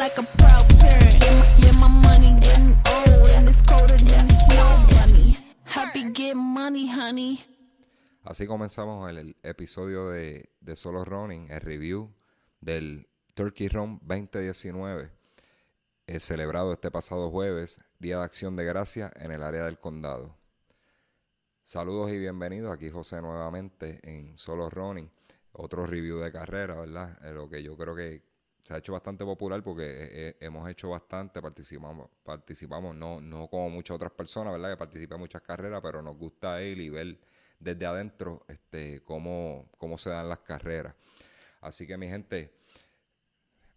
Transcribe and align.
like 0.00 0.16
a 0.16 0.22
proud 0.22 0.66
parent. 0.78 1.20
My, 1.78 1.86
money 1.86 2.32
getting 2.40 2.74
and 3.36 3.48
it's 3.50 3.60
snow. 4.46 4.86
Happy 5.64 6.34
money, 6.34 6.88
honey. 6.88 7.38
Así 8.24 8.46
comenzamos 8.46 9.10
el, 9.10 9.36
episodio 9.42 10.08
de, 10.08 10.48
de, 10.62 10.76
Solo 10.76 11.04
Running, 11.04 11.50
el 11.50 11.60
review 11.60 12.10
del 12.62 13.08
Turkey 13.34 13.68
Run 13.68 14.00
2019, 14.02 15.10
eh, 16.06 16.20
celebrado 16.20 16.72
este 16.72 16.90
pasado 16.90 17.30
jueves, 17.30 17.82
Día 17.98 18.18
de 18.18 18.24
Acción 18.24 18.56
de 18.56 18.64
Gracia 18.64 19.12
en 19.16 19.32
el 19.32 19.42
área 19.42 19.64
del 19.64 19.78
condado. 19.78 20.34
Saludos 21.62 22.10
y 22.10 22.18
bienvenidos, 22.18 22.72
aquí 22.72 22.88
José 22.88 23.20
nuevamente 23.20 24.00
en 24.02 24.38
Solo 24.38 24.70
Running, 24.70 25.10
otro 25.52 25.84
review 25.84 26.20
de 26.20 26.32
carrera, 26.32 26.76
¿verdad? 26.76 27.18
Eh, 27.22 27.34
lo 27.34 27.50
que 27.50 27.62
yo 27.62 27.76
creo 27.76 27.94
que 27.94 28.29
se 28.62 28.74
ha 28.74 28.78
hecho 28.78 28.92
bastante 28.92 29.24
popular 29.24 29.62
porque 29.62 29.84
eh, 29.86 30.36
hemos 30.40 30.68
hecho 30.68 30.90
bastante, 30.90 31.40
participamos, 31.40 32.08
participamos 32.22 32.94
no, 32.94 33.20
no 33.20 33.48
como 33.48 33.70
muchas 33.70 33.94
otras 33.96 34.12
personas, 34.12 34.52
¿verdad? 34.52 34.70
Que 34.70 34.76
participan 34.76 35.16
en 35.16 35.20
muchas 35.20 35.42
carreras, 35.42 35.80
pero 35.82 36.02
nos 36.02 36.16
gusta 36.16 36.62
ir 36.62 36.78
y 36.78 36.88
ver 36.88 37.18
desde 37.58 37.86
adentro 37.86 38.44
este, 38.48 39.02
cómo, 39.02 39.70
cómo 39.78 39.98
se 39.98 40.10
dan 40.10 40.28
las 40.28 40.40
carreras. 40.40 40.94
Así 41.60 41.86
que 41.86 41.96
mi 41.96 42.08
gente, 42.08 42.52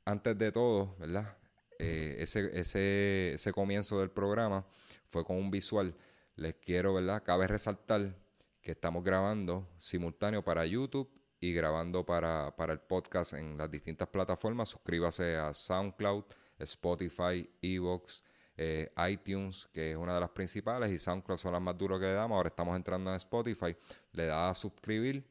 antes 0.06 0.38
de 0.38 0.52
todo, 0.52 0.96
¿verdad? 1.00 1.38
Eh, 1.80 2.18
ese, 2.20 2.60
ese, 2.60 3.34
ese 3.34 3.52
comienzo 3.52 4.00
del 4.00 4.10
programa 4.12 4.66
fue 5.10 5.26
con 5.26 5.38
un 5.38 5.52
visual. 5.52 5.96
Les 6.36 6.56
quiero, 6.56 6.94
¿verdad? 6.94 7.24
Cabe 7.24 7.48
resaltar 7.48 8.16
que 8.62 8.72
estamos 8.72 9.04
grabando 9.04 9.68
simultáneo 9.78 10.44
para 10.44 10.66
YouTube 10.66 11.10
y 11.44 11.52
grabando 11.52 12.06
para, 12.06 12.56
para 12.56 12.72
el 12.72 12.80
podcast 12.80 13.34
en 13.34 13.58
las 13.58 13.70
distintas 13.70 14.08
plataformas. 14.08 14.70
Suscríbase 14.70 15.36
a 15.36 15.54
SoundCloud, 15.54 16.24
Spotify, 16.60 17.50
Evox, 17.62 18.24
eh, 18.56 18.90
iTunes, 19.10 19.68
que 19.74 19.92
es 19.92 19.98
una 19.98 20.14
de 20.14 20.22
las 20.22 20.30
principales, 20.30 20.90
y 20.94 20.98
SoundCloud 20.98 21.38
son 21.38 21.52
las 21.52 21.62
más 21.62 21.78
duras 21.78 22.00
que 22.00 22.06
le 22.06 22.14
damos. 22.14 22.38
Ahora 22.38 22.48
estamos 22.48 22.78
entrando 22.78 23.12
en 23.12 23.18
Spotify, 23.18 23.76
le 24.14 24.28
da 24.28 24.52
a 24.52 24.56
suscribir 24.56 25.28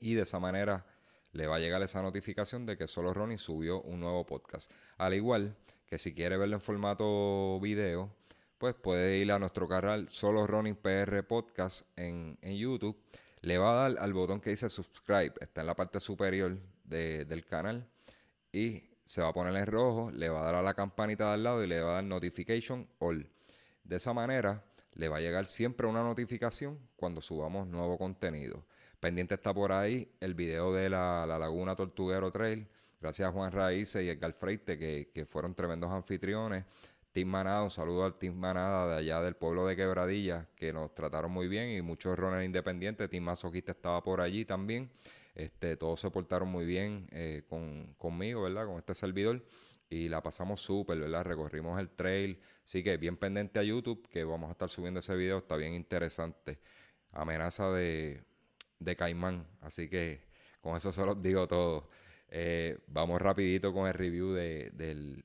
y 0.00 0.14
de 0.14 0.22
esa 0.22 0.40
manera 0.40 0.84
le 1.30 1.46
va 1.46 1.56
a 1.56 1.58
llegar 1.60 1.80
esa 1.80 2.02
notificación 2.02 2.66
de 2.66 2.76
que 2.76 2.88
Solo 2.88 3.14
Ronnie 3.14 3.38
subió 3.38 3.82
un 3.82 4.00
nuevo 4.00 4.26
podcast. 4.26 4.72
Al 4.98 5.14
igual 5.14 5.56
que 5.86 6.00
si 6.00 6.12
quiere 6.12 6.38
verlo 6.38 6.56
en 6.56 6.60
formato 6.60 7.60
video, 7.60 8.12
pues 8.58 8.74
puede 8.74 9.18
ir 9.18 9.30
a 9.30 9.38
nuestro 9.38 9.68
canal 9.68 10.08
Solo 10.08 10.44
Running 10.44 10.74
PR 10.74 11.22
Podcast 11.22 11.86
en, 11.94 12.36
en, 12.42 12.56
YouTube. 12.56 13.00
Le 13.42 13.58
va 13.58 13.70
a 13.70 13.88
dar 13.88 13.98
al 14.02 14.12
botón 14.12 14.40
que 14.40 14.50
dice 14.50 14.68
subscribe, 14.68 15.32
está 15.40 15.62
en 15.62 15.66
la 15.66 15.74
parte 15.74 16.00
superior 16.00 16.58
de, 16.84 17.24
del 17.24 17.44
canal 17.44 17.88
y 18.52 18.82
se 19.04 19.22
va 19.22 19.28
a 19.28 19.32
poner 19.32 19.54
en 19.56 19.66
rojo, 19.66 20.10
le 20.12 20.28
va 20.28 20.40
a 20.40 20.44
dar 20.44 20.54
a 20.56 20.62
la 20.62 20.74
campanita 20.74 21.28
de 21.28 21.34
al 21.34 21.42
lado 21.42 21.64
y 21.64 21.66
le 21.66 21.80
va 21.80 21.90
a 21.90 21.94
dar 21.94 22.04
notification 22.04 22.88
all. 22.98 23.28
De 23.82 23.96
esa 23.96 24.12
manera 24.12 24.64
le 24.94 25.08
va 25.08 25.16
a 25.16 25.20
llegar 25.20 25.46
siempre 25.46 25.86
una 25.86 26.02
notificación 26.02 26.78
cuando 26.96 27.20
subamos 27.20 27.66
nuevo 27.66 27.96
contenido. 27.96 28.64
Pendiente 29.00 29.34
está 29.34 29.54
por 29.54 29.72
ahí 29.72 30.12
el 30.20 30.34
video 30.34 30.72
de 30.74 30.90
la, 30.90 31.26
Laguna 31.26 31.74
Tortuguero 31.74 32.30
Trail. 32.30 32.68
Gracias 33.00 33.28
a 33.28 33.32
Juan 33.32 33.50
Raíces 33.50 34.04
y 34.04 34.10
Edgar 34.10 34.34
Freite, 34.34 34.76
que, 34.76 35.10
que 35.14 35.24
fueron 35.24 35.54
tremendos 35.54 35.90
anfitriones. 35.90 36.64
Team 37.12 37.28
Manada, 37.28 37.64
un 37.64 37.70
saludo 37.70 38.04
al 38.04 38.18
Team 38.18 38.36
Manada 38.36 38.94
de 38.94 38.98
allá 38.98 39.20
del 39.20 39.34
pueblo 39.34 39.66
de 39.66 39.74
Quebradilla, 39.74 40.48
que 40.54 40.72
nos 40.72 40.94
trataron 40.94 41.32
muy 41.32 41.48
bien 41.48 41.70
y 41.70 41.82
muchos 41.82 42.16
runners 42.16 42.44
independientes. 42.44 43.10
Team 43.10 43.24
Masoquista 43.24 43.72
estaba 43.72 44.02
por 44.04 44.20
allí 44.20 44.44
también. 44.44 44.90
Este, 45.34 45.76
todos 45.76 46.00
se 46.00 46.10
portaron 46.10 46.48
muy 46.48 46.64
bien 46.64 47.08
eh, 47.10 47.42
con, 47.48 47.94
conmigo, 47.98 48.42
¿verdad? 48.42 48.66
Con 48.66 48.76
este 48.76 48.94
servidor. 48.94 49.44
Y 49.88 50.08
la 50.08 50.22
pasamos 50.22 50.60
súper, 50.60 51.00
¿verdad? 51.00 51.24
Recorrimos 51.24 51.80
el 51.80 51.90
trail. 51.90 52.38
Así 52.64 52.84
que 52.84 52.96
bien 52.96 53.16
pendiente 53.16 53.58
a 53.58 53.64
YouTube, 53.64 54.08
que 54.08 54.22
vamos 54.22 54.48
a 54.48 54.52
estar 54.52 54.68
subiendo 54.68 55.00
ese 55.00 55.16
video. 55.16 55.38
Está 55.38 55.56
bien 55.56 55.74
interesante. 55.74 56.60
Amenaza 57.12 57.72
de, 57.72 58.22
de 58.78 58.94
caimán. 58.94 59.48
Así 59.62 59.88
que 59.88 60.22
con 60.60 60.76
eso 60.76 60.92
se 60.92 61.04
los 61.04 61.20
digo 61.20 61.48
todo. 61.48 61.88
Eh, 62.28 62.78
vamos 62.86 63.20
rapidito 63.20 63.72
con 63.72 63.88
el 63.88 63.94
review 63.94 64.30
de, 64.30 64.70
del, 64.74 65.24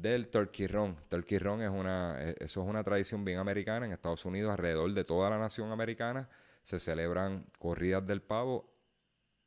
del 0.00 0.28
Turkey 0.28 0.66
Run. 0.66 0.96
Turkey 1.08 1.38
Run 1.38 1.62
es 1.62 1.70
una, 1.70 2.16
eh, 2.20 2.34
eso 2.40 2.62
es 2.62 2.68
una 2.68 2.82
tradición 2.82 3.24
bien 3.24 3.38
americana 3.38 3.86
en 3.86 3.92
Estados 3.92 4.24
Unidos, 4.24 4.50
alrededor 4.50 4.92
de 4.92 5.04
toda 5.04 5.30
la 5.30 5.38
nación 5.38 5.70
americana 5.70 6.28
se 6.64 6.80
celebran 6.80 7.46
corridas 7.58 8.04
del 8.06 8.22
pavo 8.22 8.72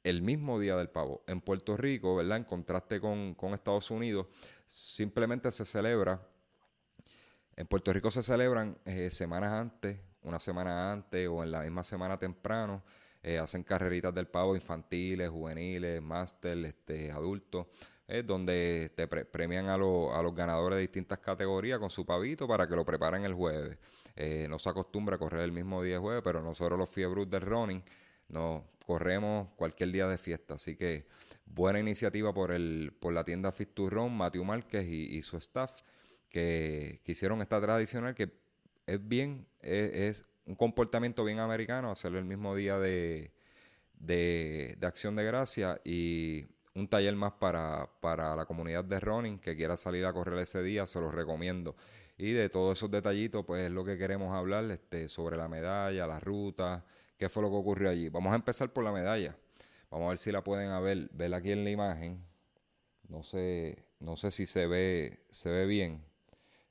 el 0.04 0.22
mismo 0.22 0.60
día 0.60 0.78
del 0.78 0.90
pavo. 0.90 1.24
En 1.28 1.42
Puerto 1.42 1.76
Rico, 1.76 2.16
¿verdad? 2.16 2.38
En 2.38 2.44
contraste 2.46 3.02
con, 3.02 3.36
Estados 3.54 3.92
Unidos, 3.92 4.28
simplemente 4.66 5.52
se 5.52 5.66
celebra, 5.66 6.26
en 7.56 7.68
Puerto 7.68 7.92
Rico 7.92 8.10
se 8.12 8.24
celebran 8.24 8.78
eh, 8.86 9.10
semanas 9.10 9.52
antes, 9.52 10.00
una 10.22 10.40
semana 10.40 10.92
antes 10.94 11.28
o 11.28 11.44
en 11.44 11.52
la 11.52 11.62
misma 11.62 11.84
semana 11.84 12.18
temprano. 12.18 12.84
Eh, 13.24 13.40
hacen 13.40 13.64
carreritas 13.64 14.14
del 14.14 14.28
pavo 14.28 14.56
infantiles, 14.56 15.30
juveniles, 15.30 16.02
máster, 16.02 16.58
este, 16.64 17.12
adultos, 17.12 17.66
eh, 18.08 18.24
donde 18.24 18.92
te 18.96 19.08
premian 19.08 19.68
a, 19.68 19.76
a, 19.76 19.78
los 19.78 20.36
ganadores 20.36 20.78
de 20.78 20.82
distintas 20.82 21.20
categorías 21.20 21.80
con 21.80 21.90
su 21.90 22.06
pavito 22.06 22.48
para 22.48 22.68
que 22.68 22.76
lo 22.76 22.86
preparen 22.86 23.26
el 23.26 23.34
jueves. 23.34 23.78
Eh, 24.16 24.48
no 24.50 24.58
se 24.60 24.70
acostumbra 24.70 25.16
a 25.16 25.20
correr 25.20 25.42
el 25.42 25.52
mismo 25.52 25.84
día 25.84 25.96
de 25.96 26.00
jueves, 26.00 26.22
pero 26.24 26.42
nosotros 26.42 26.80
los 26.80 26.90
fiebros 26.90 27.30
del 27.30 27.42
running 27.42 27.84
nos 28.30 28.64
corremos 28.86 29.50
cualquier 29.56 29.92
día 29.92 30.08
de 30.08 30.18
fiesta. 30.18 30.56
Así 30.56 30.76
que 30.76 31.06
buena 31.46 31.80
iniciativa 31.80 32.34
por, 32.34 32.52
el, 32.52 32.94
por 33.00 33.14
la 33.14 33.24
tienda 33.24 33.52
Fit 33.52 33.74
to 33.74 33.90
Run, 33.90 34.16
Matthew 34.16 34.44
Márquez 34.44 34.88
y, 34.88 35.22
su 35.22 35.38
staff, 35.38 35.82
que, 36.30 37.02
hicieron 37.06 37.42
esta 37.42 37.62
tradicional 37.62 38.16
que 38.16 38.32
es 38.86 39.08
bien, 39.08 39.48
es, 39.62 40.26
un 40.46 40.56
comportamiento 40.56 41.26
bien 41.26 41.40
americano, 41.40 41.92
hacerlo 41.92 42.20
el 42.20 42.26
mismo 42.26 42.56
día 42.56 42.80
de, 42.80 43.32
de, 44.00 44.78
Acción 44.82 45.16
de 45.16 45.26
Gracia 45.26 45.82
y 45.84 46.46
un 46.78 46.88
taller 46.88 47.16
más 47.16 47.34
para, 47.34 47.90
para 48.02 48.36
la 48.36 48.46
comunidad 48.46 48.84
de 48.84 49.00
running 49.00 49.40
que 49.40 49.56
quiera 49.56 49.76
salir 49.78 50.06
a 50.06 50.14
correr 50.14 50.40
ese 50.40 50.62
día, 50.62 50.86
se 50.86 51.02
los 51.02 51.14
recomiendo. 51.14 51.76
Y 52.20 52.34
de 52.34 52.50
todos 52.50 52.78
esos 52.78 52.92
detallitos, 52.92 53.44
pues 53.46 53.64
es 53.64 53.72
lo 53.72 53.84
que 53.84 53.98
queremos 53.98 54.34
hablar 54.34 54.64
este, 54.70 55.08
sobre 55.08 55.38
la 55.38 55.48
medalla, 55.48 56.06
la 56.06 56.20
ruta, 56.20 56.86
qué 57.18 57.30
fue 57.30 57.42
lo 57.42 57.50
que 57.50 57.56
ocurrió 57.56 57.90
allí. 57.90 58.10
Vamos 58.10 58.32
a 58.32 58.36
empezar 58.36 58.72
por 58.72 58.84
la 58.84 58.92
medalla. 58.92 59.36
Vamos 59.90 60.06
a 60.06 60.10
ver 60.10 60.18
si 60.20 60.32
la 60.32 60.44
pueden 60.44 60.84
ver, 60.84 61.10
ver 61.14 61.34
aquí 61.34 61.52
en 61.52 61.64
la 61.64 61.72
imagen. 61.72 62.24
No 63.08 63.24
sé, 63.24 63.88
no 64.00 64.16
sé 64.16 64.30
si 64.30 64.46
se 64.46 64.68
ve, 64.68 65.26
se 65.32 65.50
ve 65.50 65.66
bien. 65.66 66.04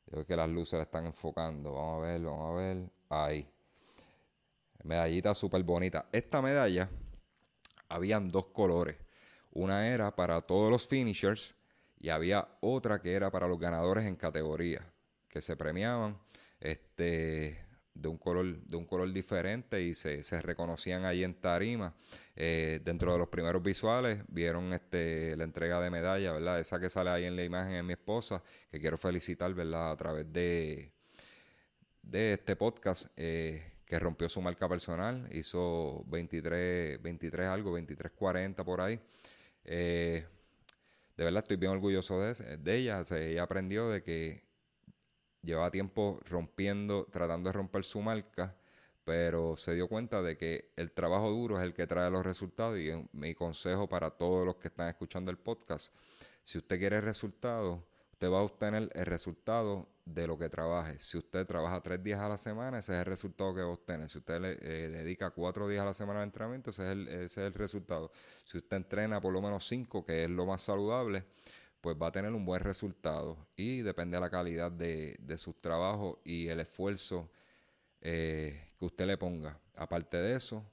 Yo 0.07 0.13
creo 0.13 0.27
que 0.27 0.37
las 0.37 0.49
luces 0.49 0.75
la 0.75 0.85
están 0.85 1.07
enfocando. 1.07 1.75
Vamos 1.75 2.05
a 2.05 2.07
ver, 2.07 2.21
vamos 2.21 2.53
a 2.53 2.55
ver. 2.55 2.91
Ahí. 3.09 3.49
Medallita 4.85 5.35
súper 5.35 5.65
bonita. 5.65 6.07
Esta 6.13 6.41
medalla, 6.41 6.89
habían 7.89 8.29
dos 8.29 8.47
colores. 8.47 9.06
Una 9.57 9.89
era 9.89 10.15
para 10.15 10.43
todos 10.43 10.71
los 10.71 10.87
finishers 10.87 11.57
y 11.99 12.11
había 12.11 12.47
otra 12.61 13.01
que 13.01 13.15
era 13.15 13.31
para 13.31 13.49
los 13.49 13.59
ganadores 13.59 14.05
en 14.05 14.15
categoría 14.15 14.83
que 15.31 15.41
se 15.41 15.57
premiaban 15.57 16.19
este, 16.61 17.65
de, 17.95 18.09
un 18.09 18.19
color, 18.19 18.59
de 18.59 18.77
un 18.77 18.85
color 18.85 19.11
diferente 19.11 19.83
y 19.83 19.95
se, 19.95 20.21
reconocían 20.43 21.07
ahí 21.07 21.25
en 21.25 21.41
tarima. 21.41 21.95
Eh, 22.35 22.83
dentro 22.85 23.13
de 23.13 23.19
los 23.19 23.29
primeros 23.29 23.63
visuales 23.63 24.23
vieron 24.29 24.75
este, 24.75 25.35
la 25.37 25.45
entrega 25.45 25.81
de 25.81 25.89
medalla, 25.89 26.35
¿verdad? 26.35 26.61
Esa 26.61 26.79
que 26.79 26.91
sale 26.91 27.09
ahí 27.09 27.25
en 27.25 27.35
la 27.35 27.43
imagen 27.43 27.77
es 27.77 27.85
mi 27.85 27.95
esposa, 27.95 28.43
que 28.71 28.79
quiero 28.79 28.99
felicitar, 28.99 29.55
¿verdad? 29.55 29.91
A 29.91 29.97
través 29.97 30.31
de, 30.31 30.93
de 32.03 32.35
este 32.35 32.57
podcast. 32.57 33.07
Eh, 33.17 33.73
que 33.87 34.01
rompió 34.01 34.29
su 34.29 34.43
marca 34.43 34.69
personal, 34.69 35.29
hizo 35.33 36.03
23, 36.09 37.01
23 37.01 37.47
algo, 37.47 37.71
23, 37.71 38.11
40 38.11 38.65
por 38.65 38.81
ahí. 38.81 39.01
Eh, 39.67 40.25
de 41.17 41.25
verdad 41.25 41.43
estoy 41.43 41.57
bien 41.57 41.73
orgulloso 41.73 42.21
de, 42.21 42.57
de 42.57 42.77
ella. 42.77 43.03
ella 43.11 43.43
aprendió 43.43 43.89
de 43.89 44.03
que 44.03 44.45
llevaba 45.43 45.71
tiempo 45.71 46.21
rompiendo, 46.25 47.07
tratando 47.11 47.49
de 47.49 47.53
romper 47.53 47.85
su 47.85 48.01
marca, 48.01 48.57
pero 49.05 49.57
se 49.57 49.75
dio 49.75 49.89
cuenta 49.89 50.23
de 50.23 50.37
que 50.37 50.73
el 50.77 50.93
trabajo 50.93 51.31
duro 51.31 51.59
es 51.59 51.65
el 51.65 51.75
que 51.75 51.87
trae 51.87 52.11
los 52.11 52.25
resultados 52.25 52.79
y 52.79 52.91
mi 53.13 53.35
consejo 53.35 53.89
para 53.89 54.11
todos 54.11 54.45
los 54.47 54.57
que 54.57 54.69
están 54.69 54.89
escuchando 54.89 55.31
el 55.31 55.39
podcast, 55.39 55.95
si 56.43 56.59
usted 56.59 56.79
quiere 56.79 57.01
resultados, 57.01 57.81
usted 58.17 58.33
va 58.33 58.39
a 58.39 58.43
obtener 58.43 58.91
el 58.95 59.05
resultado 59.05 59.87
de 60.07 60.27
lo 60.27 60.39
que 60.39 60.49
trabaje. 60.49 60.99
Si 60.99 61.19
usted 61.19 61.47
trabaja 61.47 61.83
tres 61.83 62.03
días 62.03 62.19
a 62.19 62.31
la 62.31 62.39
semana, 62.39 62.79
ese 62.79 62.95
es 62.95 63.01
el 63.01 63.05
resultado 63.05 63.55
que 63.55 63.61
va 63.61 63.67
a 63.69 63.73
obtener. 63.73 64.09
Si 64.09 64.17
usted 64.17 64.41
le 64.41 64.53
eh, 64.53 64.89
dedica 64.89 65.33
cuatro 65.33 65.69
días 65.69 65.83
a 65.83 65.85
la 65.85 65.93
semana 65.93 66.21
de 66.21 66.25
entrenamiento, 66.25 66.71
ese 66.71 66.85
es, 66.85 66.89
el, 66.93 67.09
ese 67.09 67.25
es 67.25 67.47
el 67.47 67.53
resultado. 67.53 68.11
Si 68.43 68.57
usted 68.57 68.79
entrena 68.79 69.21
por 69.21 69.35
lo 69.35 69.43
menos 69.43 69.69
cinco, 69.69 70.03
que 70.03 70.25
es 70.25 70.31
lo 70.31 70.47
más 70.47 70.63
saludable, 70.63 71.25
pues 71.83 71.95
va 72.01 72.07
a 72.07 72.13
tener 72.13 72.33
un 72.33 72.47
buen 72.47 72.63
resultado 72.63 73.37
y 73.55 73.83
depende 73.83 74.17
de 74.17 74.23
la 74.23 74.31
calidad 74.31 74.73
de, 74.73 75.17
de 75.21 75.37
sus 75.37 75.61
trabajos 75.61 76.17
y 76.25 76.49
el 76.49 76.61
esfuerzo 76.61 77.31
eh, 78.01 78.71
que 78.79 78.85
usted 78.87 79.05
le 79.05 79.19
ponga. 79.19 79.61
Aparte 79.75 80.17
de 80.17 80.37
eso, 80.37 80.65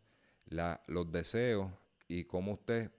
la, 0.45 0.81
los 0.87 1.11
deseos 1.11 1.69
y 2.07 2.23
cómo 2.23 2.53
usted 2.53 2.89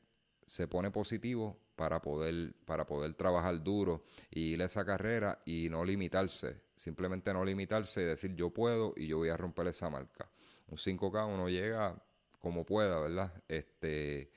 se 0.47 0.69
pone 0.69 0.91
positivo 0.91 1.64
para 1.77 2.01
poder, 2.01 2.55
para 2.65 2.87
poder 2.87 3.15
trabajar 3.15 3.63
duro 3.63 4.05
y 4.31 4.55
ir 4.55 4.63
a 4.63 4.67
esa 4.67 4.85
carrera 4.85 5.41
y 5.45 5.69
no 5.71 5.85
limitarse, 5.85 6.61
simplemente 6.77 7.33
no 7.33 7.45
limitarse 7.45 8.03
y 8.03 8.05
decir 8.05 8.35
yo 8.35 8.51
puedo 8.51 8.95
y 8.97 9.07
yo 9.07 9.19
voy 9.19 9.29
a 9.29 9.37
romper 9.37 9.67
esa 9.69 9.91
marca. 9.91 10.29
Un 10.69 10.79
5K 10.79 11.27
uno 11.33 11.49
llega 11.49 12.01
como 12.41 12.65
pueda, 12.65 12.99
¿verdad? 13.01 13.33
Este, 13.49 14.31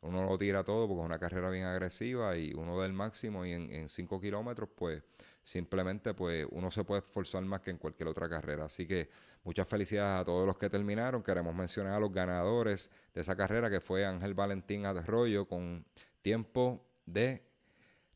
uno 0.00 0.24
lo 0.24 0.38
tira 0.38 0.64
todo 0.64 0.86
porque 0.88 1.02
es 1.02 1.06
una 1.06 1.18
carrera 1.18 1.50
bien 1.50 1.64
agresiva 1.64 2.36
y 2.36 2.52
uno 2.54 2.80
del 2.80 2.92
máximo 2.92 3.44
y 3.44 3.52
en 3.52 3.88
5 3.88 4.20
kilómetros 4.20 4.68
pues 4.74 5.02
simplemente 5.46 6.12
pues 6.12 6.44
uno 6.50 6.72
se 6.72 6.82
puede 6.82 7.02
esforzar 7.02 7.44
más 7.44 7.60
que 7.60 7.70
en 7.70 7.78
cualquier 7.78 8.08
otra 8.08 8.28
carrera. 8.28 8.64
Así 8.64 8.84
que 8.84 9.08
muchas 9.44 9.68
felicidades 9.68 10.22
a 10.22 10.24
todos 10.24 10.44
los 10.44 10.58
que 10.58 10.68
terminaron. 10.68 11.22
Queremos 11.22 11.54
mencionar 11.54 11.94
a 11.94 12.00
los 12.00 12.12
ganadores 12.12 12.90
de 13.14 13.20
esa 13.20 13.36
carrera 13.36 13.70
que 13.70 13.80
fue 13.80 14.04
Ángel 14.04 14.34
Valentín 14.34 14.86
Arroyo 14.86 15.46
con 15.46 15.86
tiempo 16.26 16.84
de 17.06 17.40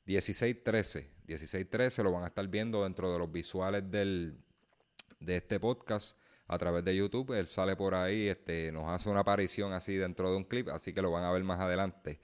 16-13. 0.04 1.06
16-13 1.28 2.02
lo 2.02 2.10
van 2.10 2.24
a 2.24 2.26
estar 2.26 2.44
viendo 2.48 2.82
dentro 2.82 3.12
de 3.12 3.20
los 3.20 3.30
visuales 3.30 3.88
del, 3.88 4.36
de 5.20 5.36
este 5.36 5.60
podcast 5.60 6.18
a 6.48 6.58
través 6.58 6.84
de 6.84 6.96
YouTube. 6.96 7.38
Él 7.38 7.46
sale 7.46 7.76
por 7.76 7.94
ahí, 7.94 8.26
este, 8.26 8.72
nos 8.72 8.88
hace 8.88 9.08
una 9.08 9.20
aparición 9.20 9.72
así 9.72 9.94
dentro 9.94 10.28
de 10.28 10.38
un 10.38 10.42
clip, 10.42 10.70
así 10.70 10.92
que 10.92 11.02
lo 11.02 11.12
van 11.12 11.22
a 11.22 11.30
ver 11.30 11.44
más 11.44 11.60
adelante. 11.60 12.18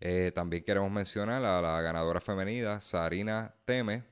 Eh, 0.00 0.32
también 0.34 0.64
queremos 0.64 0.90
mencionar 0.90 1.44
a 1.44 1.62
la 1.62 1.80
ganadora 1.82 2.20
femenina, 2.20 2.80
Sarina 2.80 3.54
Teme, 3.64 4.02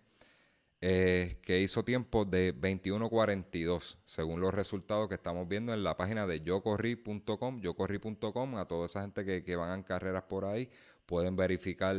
eh, 0.80 1.38
que 1.42 1.60
hizo 1.60 1.84
tiempo 1.84 2.24
de 2.24 2.54
21.42, 2.54 3.98
según 4.04 4.40
los 4.40 4.54
resultados 4.54 5.08
que 5.08 5.14
estamos 5.14 5.48
viendo 5.48 5.72
en 5.72 5.82
la 5.82 5.96
página 5.96 6.26
de 6.26 6.40
yocorri.com, 6.40 7.60
yocorri.com, 7.60 8.56
a 8.56 8.68
toda 8.68 8.86
esa 8.86 9.02
gente 9.02 9.24
que, 9.24 9.42
que 9.42 9.56
van 9.56 9.78
en 9.78 9.82
carreras 9.84 10.24
por 10.24 10.44
ahí, 10.44 10.68
pueden 11.06 11.36
verificar, 11.36 11.96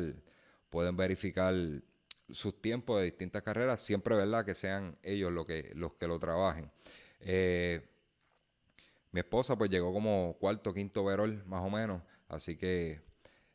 pueden 0.69 0.95
verificar 0.95 1.53
sus 2.29 2.62
tiempos 2.62 3.00
de 3.00 3.06
distintas 3.06 3.41
carreras, 3.41 3.79
siempre 3.79 4.15
verdad 4.15 4.45
que 4.45 4.56
sean 4.56 4.97
ellos 5.01 5.31
los 5.31 5.45
que, 5.45 5.71
los 5.75 5.95
que 5.95 6.07
lo 6.07 6.19
trabajen. 6.19 6.71
Eh, 7.21 7.88
mi 9.12 9.19
esposa 9.19 9.57
pues 9.57 9.69
llegó 9.69 9.94
como 9.94 10.38
cuarto, 10.39 10.73
quinto 10.73 11.03
verol, 11.06 11.44
más 11.45 11.63
o 11.63 11.69
menos. 11.69 12.01
Así 12.27 12.57
que 12.57 13.01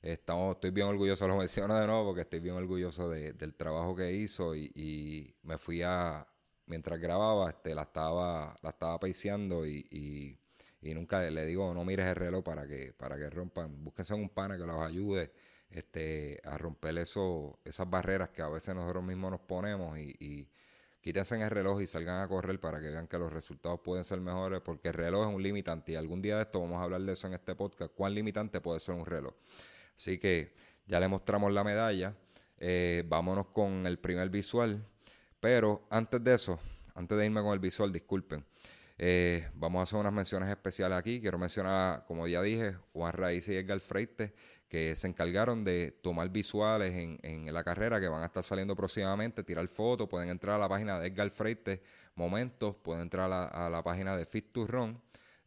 estamos, 0.02 0.56
estoy 0.56 0.70
bien 0.70 0.88
orgulloso, 0.88 1.28
lo 1.28 1.36
menciono 1.36 1.78
de 1.78 1.86
nuevo 1.86 2.06
porque 2.06 2.22
estoy 2.22 2.40
bien 2.40 2.56
orgulloso 2.56 3.08
del 3.10 3.54
trabajo 3.54 3.94
que 3.96 4.12
hizo 4.12 4.54
y, 4.54 5.34
me 5.42 5.58
fui 5.58 5.82
a, 5.82 6.26
mientras 6.66 7.00
grababa, 7.00 7.50
este, 7.50 7.74
la 7.74 7.82
estaba, 7.82 8.56
la 8.62 8.70
estaba 8.70 8.98
paiseando 8.98 9.66
y, 9.66 10.38
nunca 10.82 11.22
le 11.30 11.46
digo, 11.46 11.72
no 11.72 11.84
mires 11.84 12.06
el 12.06 12.16
reloj 12.16 12.44
para 12.44 12.66
que, 12.66 12.92
para 12.92 13.16
que 13.16 13.30
rompan, 13.30 13.84
búsquense 13.84 14.14
un 14.14 14.28
pana 14.28 14.56
que 14.56 14.66
los 14.66 14.80
ayude 14.80 15.32
este, 15.70 16.40
a 16.44 16.58
romper 16.58 16.98
eso, 16.98 17.58
esas 17.64 17.88
barreras 17.88 18.30
que 18.30 18.42
a 18.42 18.48
veces 18.48 18.74
nosotros 18.74 19.04
mismos 19.04 19.30
nos 19.30 19.40
ponemos 19.40 19.96
y 19.98 20.48
quítense 21.02 21.34
en 21.34 21.42
el 21.42 21.50
reloj 21.50 21.82
y 21.82 21.86
salgan 21.86 22.22
a 22.22 22.28
correr 22.28 22.60
para 22.60 22.80
que 22.80 22.88
vean 22.88 23.08
que 23.08 23.18
los 23.18 23.32
resultados 23.32 23.80
pueden 23.80 24.04
ser 24.04 24.20
mejores, 24.20 24.60
porque 24.60 24.88
el 24.88 24.94
reloj 24.94 25.28
es 25.28 25.34
un 25.34 25.42
limitante 25.42 25.92
y 25.92 25.94
algún 25.96 26.22
día 26.22 26.36
de 26.36 26.42
esto 26.42 26.60
vamos 26.60 26.78
a 26.80 26.84
hablar 26.84 27.02
de 27.02 27.12
eso 27.12 27.26
en 27.26 27.34
este 27.34 27.56
podcast, 27.56 27.92
cuán 27.92 28.14
limitante 28.14 28.60
puede 28.60 28.78
ser 28.78 28.94
un 28.94 29.04
reloj. 29.04 29.34
Así 29.96 30.18
que 30.18 30.54
ya 30.86 31.00
le 31.00 31.08
mostramos 31.08 31.52
la 31.52 31.64
medalla, 31.64 32.14
eh, 32.58 33.04
vámonos 33.06 33.48
con 33.48 33.86
el 33.86 33.98
primer 33.98 34.28
visual, 34.30 34.86
pero 35.40 35.86
antes 35.90 36.22
de 36.22 36.34
eso, 36.34 36.60
antes 36.94 37.18
de 37.18 37.26
irme 37.26 37.42
con 37.42 37.52
el 37.52 37.58
visual, 37.58 37.92
disculpen, 37.92 38.44
eh, 38.98 39.48
vamos 39.54 39.80
a 39.80 39.82
hacer 39.82 39.98
unas 39.98 40.12
menciones 40.12 40.48
especiales 40.48 40.96
aquí. 40.96 41.20
Quiero 41.20 41.38
mencionar, 41.38 42.04
como 42.06 42.28
ya 42.28 42.40
dije, 42.42 42.76
Juan 42.92 43.12
Raíz 43.12 43.48
y 43.48 43.56
Edgar 43.56 43.80
Freite, 43.80 44.32
que 44.68 44.94
se 44.94 45.08
encargaron 45.08 45.64
de 45.64 45.90
tomar 45.90 46.28
visuales 46.30 46.94
en, 46.94 47.52
la 47.52 47.64
carrera 47.64 48.00
que 48.00 48.08
van 48.08 48.22
a 48.22 48.26
estar 48.26 48.44
saliendo 48.44 48.76
próximamente, 48.76 49.42
tirar 49.42 49.66
fotos, 49.66 50.08
pueden 50.08 50.28
entrar 50.28 50.56
a 50.56 50.58
la 50.58 50.68
página 50.68 50.98
de 50.98 51.08
Edgar 51.08 51.30
Freite 51.30 51.82
Momentos, 52.14 52.76
pueden 52.76 53.02
entrar 53.02 53.30
a 53.32 53.68
la, 53.68 53.82
página 53.82 54.16
de 54.16 54.24
Fit 54.24 54.52
to 54.52 54.66
Run, 54.66 55.00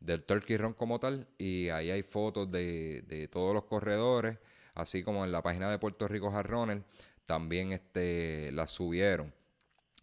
del 0.06 0.24
Turkey 0.24 0.58
Run 0.58 0.74
como 0.74 1.00
tal, 1.00 1.28
y 1.38 1.70
ahí 1.70 1.92
hay 1.92 2.04
fotos 2.04 2.52
de, 2.52 3.30
todos 3.32 3.54
los 3.54 3.66
corredores, 3.66 4.38
así 4.74 5.04
como 5.04 5.26
en 5.26 5.32
la 5.32 5.42
página 5.42 5.70
de 5.70 5.80
Puerto 5.80 6.08
Rico 6.08 6.32
Jarroner, 6.32 6.84
también 7.26 7.72
este, 7.72 8.52
las 8.52 8.72
subieron. 8.72 9.34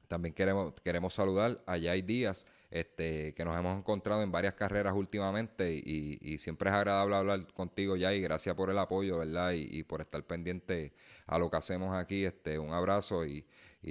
También 0.09 0.35
queremos, 0.35 0.75
queremos 0.83 1.15
saludar 1.15 1.63
a 1.67 1.79
Jay 1.79 2.03
Díaz, 2.03 2.47
este, 2.73 3.35
que 3.35 3.45
nos 3.45 3.59
hemos 3.59 3.77
encontrado 3.77 4.23
en 4.23 4.33
varias 4.33 4.55
carreras 4.55 4.95
últimamente 4.95 5.75
y, 5.75 6.39
siempre 6.39 6.71
es 6.71 6.75
agradable 6.75 7.17
hablar 7.17 7.47
contigo, 7.53 7.97
ya 7.97 8.15
y 8.15 8.21
gracias 8.23 8.55
por 8.55 8.71
el 8.71 8.79
apoyo, 8.79 9.19
¿verdad? 9.19 9.53
Y, 9.53 9.83
por 9.85 10.01
estar 10.01 10.25
pendiente 10.25 10.95
a 11.27 11.39
lo 11.39 11.51
que 11.51 11.59
hacemos 11.59 11.95
aquí. 11.95 12.25
Este, 12.25 12.59
un 12.59 12.73
abrazo 12.73 13.27
y, 13.27 13.45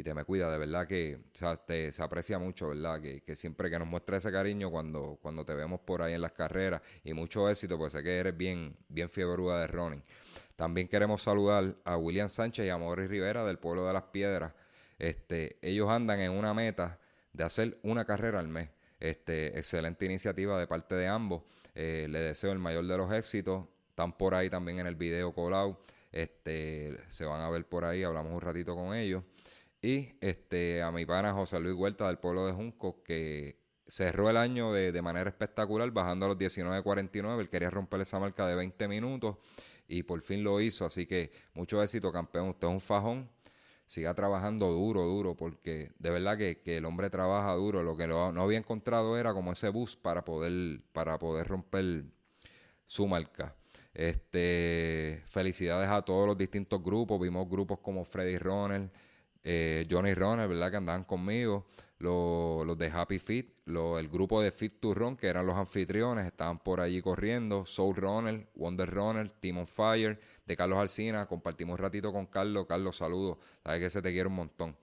te 0.03 0.13
me 0.15 0.23
cuida, 0.25 0.51
de 0.51 0.57
verdad 0.57 0.87
que 0.87 1.19
se 1.31 2.01
aprecia 2.01 2.39
mucho, 2.39 2.69
¿verdad? 2.69 2.99
Que, 2.99 3.35
siempre 3.35 3.69
que 3.69 3.77
nos 3.77 3.87
muestra 3.87 4.17
ese 4.17 4.31
cariño 4.31 4.71
cuando, 4.71 5.19
cuando 5.21 5.45
te 5.45 5.53
vemos 5.53 5.81
por 5.81 6.01
ahí 6.01 6.15
en 6.15 6.21
las 6.21 6.31
carreras 6.31 6.81
y 7.03 7.13
mucho 7.13 7.49
éxito, 7.49 7.77
pues 7.77 7.93
sé 7.93 8.01
que 8.01 8.17
eres 8.17 8.35
bien, 8.35 8.75
bien 8.89 9.11
fiebruda 9.11 9.61
de 9.61 9.67
running. 9.67 10.03
También 10.55 10.87
queremos 10.87 11.21
saludar 11.21 11.75
a 11.85 11.97
William 11.97 12.29
Sánchez 12.29 12.65
y 12.65 12.69
a 12.69 12.77
Morris 12.79 13.09
Rivera 13.09 13.45
del 13.45 13.59
pueblo 13.59 13.85
de 13.85 13.93
las 13.93 14.03
Piedras. 14.03 14.53
Este, 14.97 15.57
ellos 15.61 15.87
andan 15.89 16.19
en 16.19 16.31
una 16.31 16.55
meta 16.55 16.99
de 17.33 17.43
hacer 17.43 17.79
una 17.83 18.05
carrera 18.05 18.39
al 18.39 18.47
mes. 18.47 18.69
Este, 18.99 19.57
excelente 19.57 20.05
iniciativa 20.05 20.59
de 20.59 20.67
parte 20.67 20.95
de 20.95 21.07
ambos. 21.07 21.43
Eh, 21.73 22.07
le 22.09 22.19
deseo 22.19 22.51
el 22.51 22.59
mayor 22.59 22.85
de 22.85 22.97
los 22.97 23.11
éxitos. 23.11 23.65
Están 23.89 24.17
por 24.17 24.35
ahí 24.35 24.49
también 24.49 24.79
en 24.79 24.87
el 24.87 24.95
video 24.95 25.33
Colau. 25.33 25.79
Este, 26.11 26.97
se 27.07 27.25
van 27.25 27.41
a 27.41 27.49
ver 27.49 27.67
por 27.67 27.85
ahí, 27.85 28.03
hablamos 28.03 28.33
un 28.33 28.41
ratito 28.41 28.75
con 28.75 28.93
ellos. 28.93 29.23
Y 29.81 30.13
este, 30.21 30.83
a 30.83 30.91
mi 30.91 31.05
pana 31.05 31.33
José 31.33 31.59
Luis 31.59 31.75
Huerta 31.75 32.07
del 32.07 32.19
pueblo 32.19 32.45
de 32.45 32.53
Junco, 32.53 33.01
que 33.03 33.59
cerró 33.87 34.29
el 34.29 34.37
año 34.37 34.71
de, 34.71 34.91
de 34.91 35.01
manera 35.01 35.29
espectacular, 35.29 35.89
bajando 35.91 36.27
a 36.27 36.29
los 36.29 36.37
19.49. 36.37 37.39
Él 37.39 37.49
quería 37.49 37.71
romper 37.71 38.01
esa 38.01 38.19
marca 38.19 38.45
de 38.45 38.55
20 38.55 38.87
minutos 38.87 39.37
y 39.87 40.03
por 40.03 40.21
fin 40.21 40.43
lo 40.43 40.61
hizo. 40.61 40.85
Así 40.85 41.07
que 41.07 41.31
mucho 41.53 41.81
éxito, 41.81 42.11
campeón. 42.11 42.49
Usted 42.49 42.67
es 42.67 42.73
un 42.73 42.81
fajón 42.81 43.29
siga 43.91 44.13
trabajando 44.13 44.71
duro, 44.71 45.03
duro, 45.03 45.35
porque 45.35 45.91
de 45.99 46.11
verdad 46.11 46.37
que, 46.37 46.61
el 46.77 46.85
hombre 46.85 47.09
trabaja 47.09 47.53
duro. 47.55 47.83
Lo 47.83 47.97
que 47.97 48.07
no 48.07 48.41
había 48.41 48.57
encontrado 48.57 49.17
era 49.17 49.33
como 49.33 49.51
ese 49.51 49.67
bus 49.67 49.97
para 49.97 50.23
poder, 50.23 50.79
para 50.93 51.19
poder 51.19 51.49
romper 51.49 52.05
su 52.85 53.05
marca. 53.05 53.53
Este, 53.93 55.21
felicidades 55.25 55.89
a 55.89 56.03
todos 56.03 56.25
los 56.25 56.37
distintos 56.37 56.81
grupos. 56.81 57.19
Vimos 57.19 57.49
grupos 57.49 57.79
como 57.79 58.05
Freddy 58.05 58.37
Ronald, 58.37 58.89
eh, 59.43 59.85
Johnny 59.91 60.13
Runner, 60.13 60.47
¿verdad? 60.47 60.71
Que 60.71 60.77
andaban 60.77 61.03
conmigo, 61.03 61.65
los, 62.01 62.77
de 62.77 62.87
Happy 62.87 63.19
Fit, 63.19 63.53
el 63.67 64.09
grupo 64.09 64.41
de 64.41 64.51
Fit 64.51 64.79
to 64.79 64.93
Run, 64.93 65.15
que 65.15 65.27
eran 65.27 65.45
los 65.45 65.55
anfitriones, 65.55 66.25
estaban 66.25 66.59
por 66.59 66.81
allí 66.81 67.01
corriendo, 67.01 67.65
Soul 67.65 67.95
Runner, 67.95 68.47
Wonder 68.55 68.89
Runner, 68.89 69.31
Team 69.31 69.59
on 69.59 69.67
Fire, 69.67 70.19
de 70.45 70.55
Carlos 70.57 70.79
Alcina, 70.79 71.27
compartimos 71.27 71.73
un 71.73 71.83
ratito 71.83 72.11
con 72.11 72.25
Carlos, 72.25 72.65
Carlos, 72.67 72.97
saludos, 72.97 73.37
sabes 73.63 73.79
que 73.79 73.89
se 73.89 74.01
te 74.01 74.11
quiere 74.11 74.27
un 74.27 74.35
montón. 74.35 74.75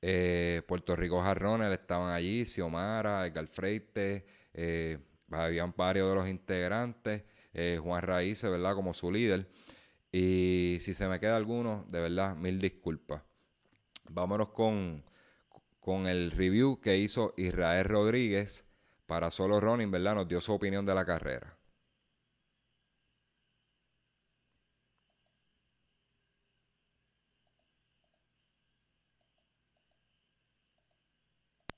Eh, 0.00 0.62
Puerto 0.66 0.94
Rico 0.96 1.22
Runner 1.34 1.70
estaban 1.72 2.12
allí, 2.12 2.44
Xiomara, 2.44 3.26
Edgar 3.26 3.46
Freite, 3.46 4.24
eh, 4.54 4.98
habían 5.30 5.74
varios 5.76 6.08
de 6.08 6.14
los 6.14 6.28
integrantes, 6.28 7.24
Juan 7.82 8.02
Raíces, 8.02 8.48
¿verdad? 8.48 8.74
Como 8.76 8.94
su 8.94 9.10
líder. 9.10 9.48
Y 10.12 10.78
si 10.80 10.94
se 10.94 11.08
me 11.08 11.20
queda 11.20 11.36
alguno, 11.36 11.84
de 11.88 12.00
verdad, 12.00 12.36
mil 12.36 12.58
disculpas. 12.60 13.22
Vámonos 14.08 14.48
con, 14.48 15.04
con 15.88 16.06
el 16.06 16.32
review 16.32 16.78
que 16.82 16.98
hizo 16.98 17.32
Israel 17.38 17.86
Rodríguez 17.86 18.66
para 19.06 19.30
Solo 19.30 19.58
Running, 19.58 19.90
¿verdad? 19.90 20.16
Nos 20.16 20.28
dio 20.28 20.38
su 20.38 20.52
opinión 20.52 20.84
de 20.84 20.94
la 20.94 21.06
carrera. 21.06 21.56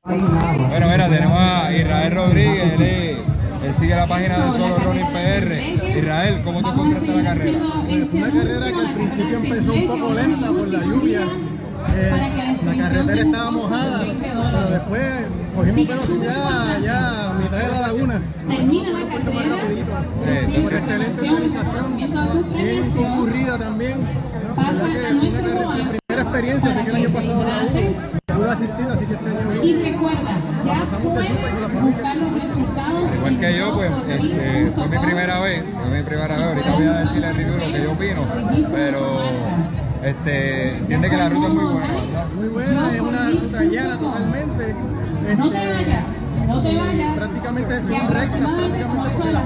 Bueno, 0.02 0.88
mira, 0.90 1.08
tenemos 1.08 1.38
a 1.38 1.72
Israel 1.72 2.12
Rodríguez, 2.12 2.80
él, 2.80 3.74
sigue 3.78 3.94
la 3.94 4.08
página 4.08 4.46
de 4.46 4.58
Solo 4.58 4.76
Running 4.78 5.06
PR. 5.12 5.98
Israel, 5.98 6.42
¿cómo 6.42 6.62
te 6.62 6.68
encontraste 6.68 7.06
la 7.14 7.22
carrera? 7.22 7.58
Una 7.60 8.32
carrera 8.32 8.66
que 8.72 8.86
al 8.88 8.94
principio 8.94 9.36
empezó 9.36 9.72
un 9.72 9.86
poco 9.86 10.14
lenta 10.14 10.48
por 10.48 10.66
la 10.66 10.82
lluvia, 10.82 11.28
eh, 11.88 12.58
la 12.64 12.76
carretera 12.76 13.22
estaba 13.22 13.50
mojada, 13.50 14.04
pero 14.20 14.70
después 14.70 15.02
cogimos 15.54 15.86
velocidad 15.88 16.80
ya 16.80 17.30
a 17.30 17.34
mitad 17.34 17.58
de 17.58 17.68
la 17.68 17.80
laguna. 17.80 18.22
Termina 18.46 18.90
la 18.90 19.00
por 20.62 20.74
excelente 20.74 21.26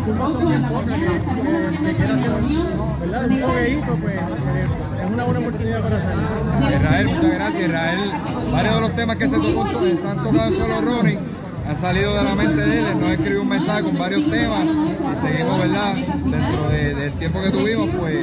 8 0.07 0.39
son 0.39 0.39
de 0.39 0.47
bien 0.49 0.63
la 0.63 0.69
pocas, 0.69 0.87
mañana 0.87 1.11
que, 1.11 1.17
estaremos 1.17 1.53
que, 1.53 1.67
haciendo 1.67 1.89
que 1.89 1.95
quiera 1.97 2.15
hacer 2.15 2.31
reunión 2.31 2.67
¿verdad? 3.01 3.25
un 3.31 3.39
fogueíto, 3.39 3.97
pues 4.03 4.15
eh, 4.15 4.67
es 5.05 5.11
una 5.11 5.25
buena 5.25 5.41
oportunidad 5.41 5.81
para 5.83 5.97
hacerlo. 5.97 6.77
Israel, 6.77 7.07
muchas 7.09 7.31
gracias. 7.35 7.63
Israel, 7.65 8.13
varios 8.53 8.75
de 8.75 8.81
los 8.81 8.93
temas 8.97 9.17
que 9.17 9.29
se, 9.29 9.37
tocó, 9.37 9.67
se 9.81 10.09
han 10.09 10.17
tocado 10.23 10.47
en 10.49 10.55
solo 10.55 10.81
running 10.81 11.19
han 11.67 11.81
salido 11.81 12.15
de 12.15 12.23
la 12.23 12.35
mente 12.35 12.61
de 12.63 12.79
él. 12.79 13.01
Nos 13.01 13.11
escribió 13.11 13.41
un 13.43 13.49
mensaje 13.49 13.83
con 13.85 13.99
varios 13.99 14.31
temas 14.31 14.67
y 14.67 15.17
seguimos, 15.17 15.59
¿verdad? 15.59 15.95
Dentro 15.95 16.69
de- 16.69 16.95
del 16.95 17.13
tiempo 17.15 17.41
que 17.43 17.51
tuvimos, 17.51 17.89
pues 17.99 18.19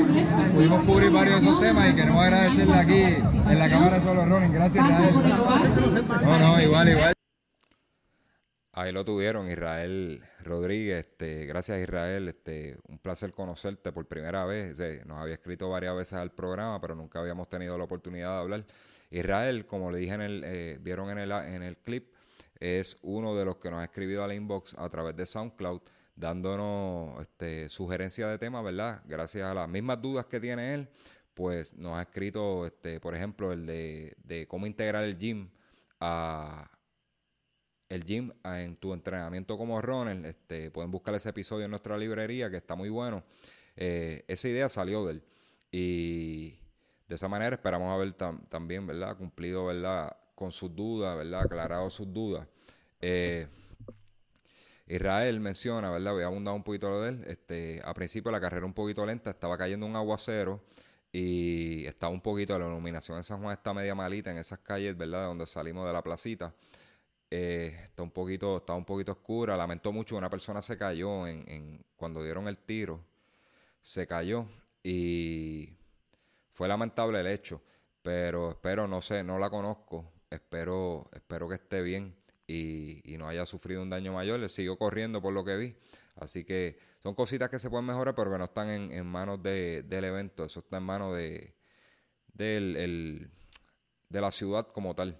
pudimos 0.55 0.81
cubrir 0.83 1.11
varios 1.11 1.41
de 1.41 1.47
esos 1.47 1.59
temas 1.59 1.89
y 1.89 1.93
queremos 1.95 2.23
agradecerle 2.23 2.75
aquí 2.77 3.01
en 3.49 3.59
la 3.59 3.69
cámara 3.69 3.99
solo 4.01 4.25
running. 4.27 4.53
Gracias, 4.53 4.85
Israel. 4.85 5.09
No, 6.23 6.39
no, 6.39 6.61
igual, 6.61 6.89
igual. 6.89 7.13
Ahí 8.73 8.93
lo 8.93 9.03
tuvieron, 9.03 9.49
Israel 9.49 10.23
Rodríguez. 10.45 10.99
Este, 10.99 11.45
gracias, 11.45 11.81
Israel. 11.81 12.29
Este, 12.29 12.77
un 12.87 12.99
placer 12.99 13.33
conocerte 13.33 13.91
por 13.91 14.07
primera 14.07 14.45
vez. 14.45 14.79
Nos 15.05 15.19
había 15.19 15.33
escrito 15.33 15.69
varias 15.69 15.93
veces 15.93 16.13
al 16.13 16.31
programa, 16.31 16.79
pero 16.79 16.95
nunca 16.95 17.19
habíamos 17.19 17.49
tenido 17.49 17.77
la 17.77 17.83
oportunidad 17.83 18.37
de 18.37 18.41
hablar. 18.41 18.65
Israel, 19.09 19.65
como 19.65 19.91
le 19.91 19.99
dije 19.99 20.13
en 20.13 20.21
el, 20.21 20.43
eh, 20.45 20.77
vieron 20.81 21.09
en 21.09 21.17
el, 21.17 21.31
en 21.33 21.63
el 21.63 21.77
clip, 21.79 22.13
es 22.61 22.97
uno 23.01 23.35
de 23.35 23.43
los 23.43 23.57
que 23.57 23.69
nos 23.69 23.81
ha 23.81 23.83
escrito 23.83 24.23
al 24.23 24.31
inbox 24.31 24.75
a 24.77 24.87
través 24.89 25.17
de 25.17 25.25
SoundCloud, 25.25 25.81
dándonos 26.15 27.21
este, 27.21 27.67
sugerencias 27.67 28.29
de 28.31 28.37
temas, 28.37 28.63
¿verdad? 28.63 29.01
Gracias 29.05 29.43
a 29.43 29.53
las 29.53 29.67
mismas 29.67 30.01
dudas 30.01 30.27
que 30.27 30.39
tiene 30.39 30.75
él, 30.75 30.89
pues 31.33 31.75
nos 31.75 31.97
ha 31.97 32.03
escrito, 32.03 32.65
este, 32.65 33.01
por 33.01 33.15
ejemplo, 33.15 33.51
el 33.51 33.65
de 33.65 34.45
cómo 34.47 34.65
integrar 34.65 35.03
el 35.03 35.17
gym 35.17 35.49
a, 35.99 36.71
el 37.93 38.05
gym 38.05 38.31
a- 38.43 38.61
en 38.61 38.75
tu 38.75 38.93
entrenamiento 38.93 39.57
como 39.57 39.81
runner. 39.81 40.25
Este, 40.25 40.71
pueden 40.71 40.91
buscar 40.91 41.13
ese 41.15 41.29
episodio 41.29 41.65
en 41.65 41.71
nuestra 41.71 41.97
librería 41.97 42.49
que 42.49 42.57
está 42.57 42.75
muy 42.75 42.89
bueno. 42.89 43.23
Eh, 43.75 44.23
esa 44.27 44.47
idea 44.49 44.69
salió 44.69 45.05
de 45.05 45.13
él. 45.13 45.23
Y 45.71 46.49
de 47.07 47.15
esa 47.15 47.27
manera 47.27 47.55
esperamos 47.55 47.93
haber 47.93 48.15
tam- 48.17 48.47
también, 48.49 48.87
¿verdad? 48.87 49.17
Cumplido, 49.17 49.65
¿verdad? 49.65 50.15
Con 50.35 50.51
sus 50.51 50.75
dudas, 50.75 51.17
¿verdad? 51.17 51.41
Aclarado 51.41 51.89
sus 51.89 52.11
dudas. 52.13 52.47
Eh, 53.01 53.47
Israel 54.87 55.39
menciona, 55.39 55.89
¿verdad? 55.89 56.13
Voy 56.13 56.23
a 56.23 56.27
abundar 56.27 56.53
un 56.53 56.63
poquito 56.63 57.01
de 57.01 57.09
él. 57.09 57.23
Este, 57.27 57.81
a 57.85 57.93
principio 57.93 58.31
la 58.31 58.39
carrera 58.41 58.65
un 58.65 58.73
poquito 58.73 59.05
lenta, 59.05 59.29
estaba 59.29 59.57
cayendo 59.57 59.85
un 59.85 59.95
aguacero 59.95 60.61
y 61.11 61.85
estaba 61.85 62.11
un 62.11 62.21
poquito, 62.21 62.57
la 62.57 62.65
iluminación 62.67 63.17
en 63.17 63.23
San 63.23 63.41
Juan 63.41 63.53
está 63.53 63.73
media 63.73 63.95
malita 63.95 64.31
en 64.31 64.37
esas 64.37 64.59
calles, 64.59 64.97
¿verdad? 64.97 65.21
De 65.21 65.25
donde 65.27 65.47
salimos 65.47 65.85
de 65.87 65.93
la 65.93 66.01
placita. 66.03 66.53
Eh, 67.31 67.73
está 67.85 68.03
un 68.03 68.11
poquito, 68.11 68.57
está 68.57 68.73
un 68.73 68.85
poquito 68.85 69.13
oscura. 69.13 69.55
Lamentó 69.57 69.91
mucho, 69.91 70.17
una 70.17 70.29
persona 70.29 70.61
se 70.61 70.77
cayó 70.77 71.27
en, 71.27 71.43
en- 71.47 71.85
cuando 71.95 72.23
dieron 72.23 72.47
el 72.47 72.57
tiro. 72.59 73.03
Se 73.81 74.05
cayó 74.07 74.45
y 74.83 75.73
fue 76.51 76.67
lamentable 76.67 77.19
el 77.19 77.27
hecho. 77.27 77.61
Pero 78.03 78.51
espero, 78.51 78.87
no 78.87 79.01
sé, 79.01 79.23
no 79.23 79.39
la 79.39 79.49
conozco. 79.49 80.11
Espero, 80.29 81.09
espero 81.13 81.47
que 81.47 81.55
esté 81.55 81.81
bien 81.81 82.15
y, 82.47 83.01
y 83.13 83.17
no 83.17 83.27
haya 83.27 83.45
sufrido 83.45 83.81
un 83.81 83.89
daño 83.89 84.13
mayor. 84.13 84.39
Le 84.39 84.49
siguió 84.49 84.77
corriendo 84.77 85.21
por 85.21 85.33
lo 85.33 85.45
que 85.45 85.55
vi. 85.57 85.75
Así 86.15 86.43
que 86.43 86.77
son 87.01 87.15
cositas 87.15 87.49
que 87.49 87.59
se 87.59 87.69
pueden 87.69 87.85
mejorar, 87.85 88.15
pero 88.15 88.31
que 88.31 88.37
no 88.39 88.43
están 88.45 88.69
en, 88.69 89.05
manos 89.07 89.41
de- 89.41 89.83
del 89.83 90.03
evento. 90.05 90.43
Eso 90.45 90.59
está 90.59 90.77
en 90.77 90.83
manos 90.83 91.15
de, 91.15 91.55
del, 92.33 92.75
el- 92.77 93.31
de 94.09 94.21
la 94.21 94.31
ciudad 94.31 94.67
como 94.67 94.95
tal. 94.95 95.19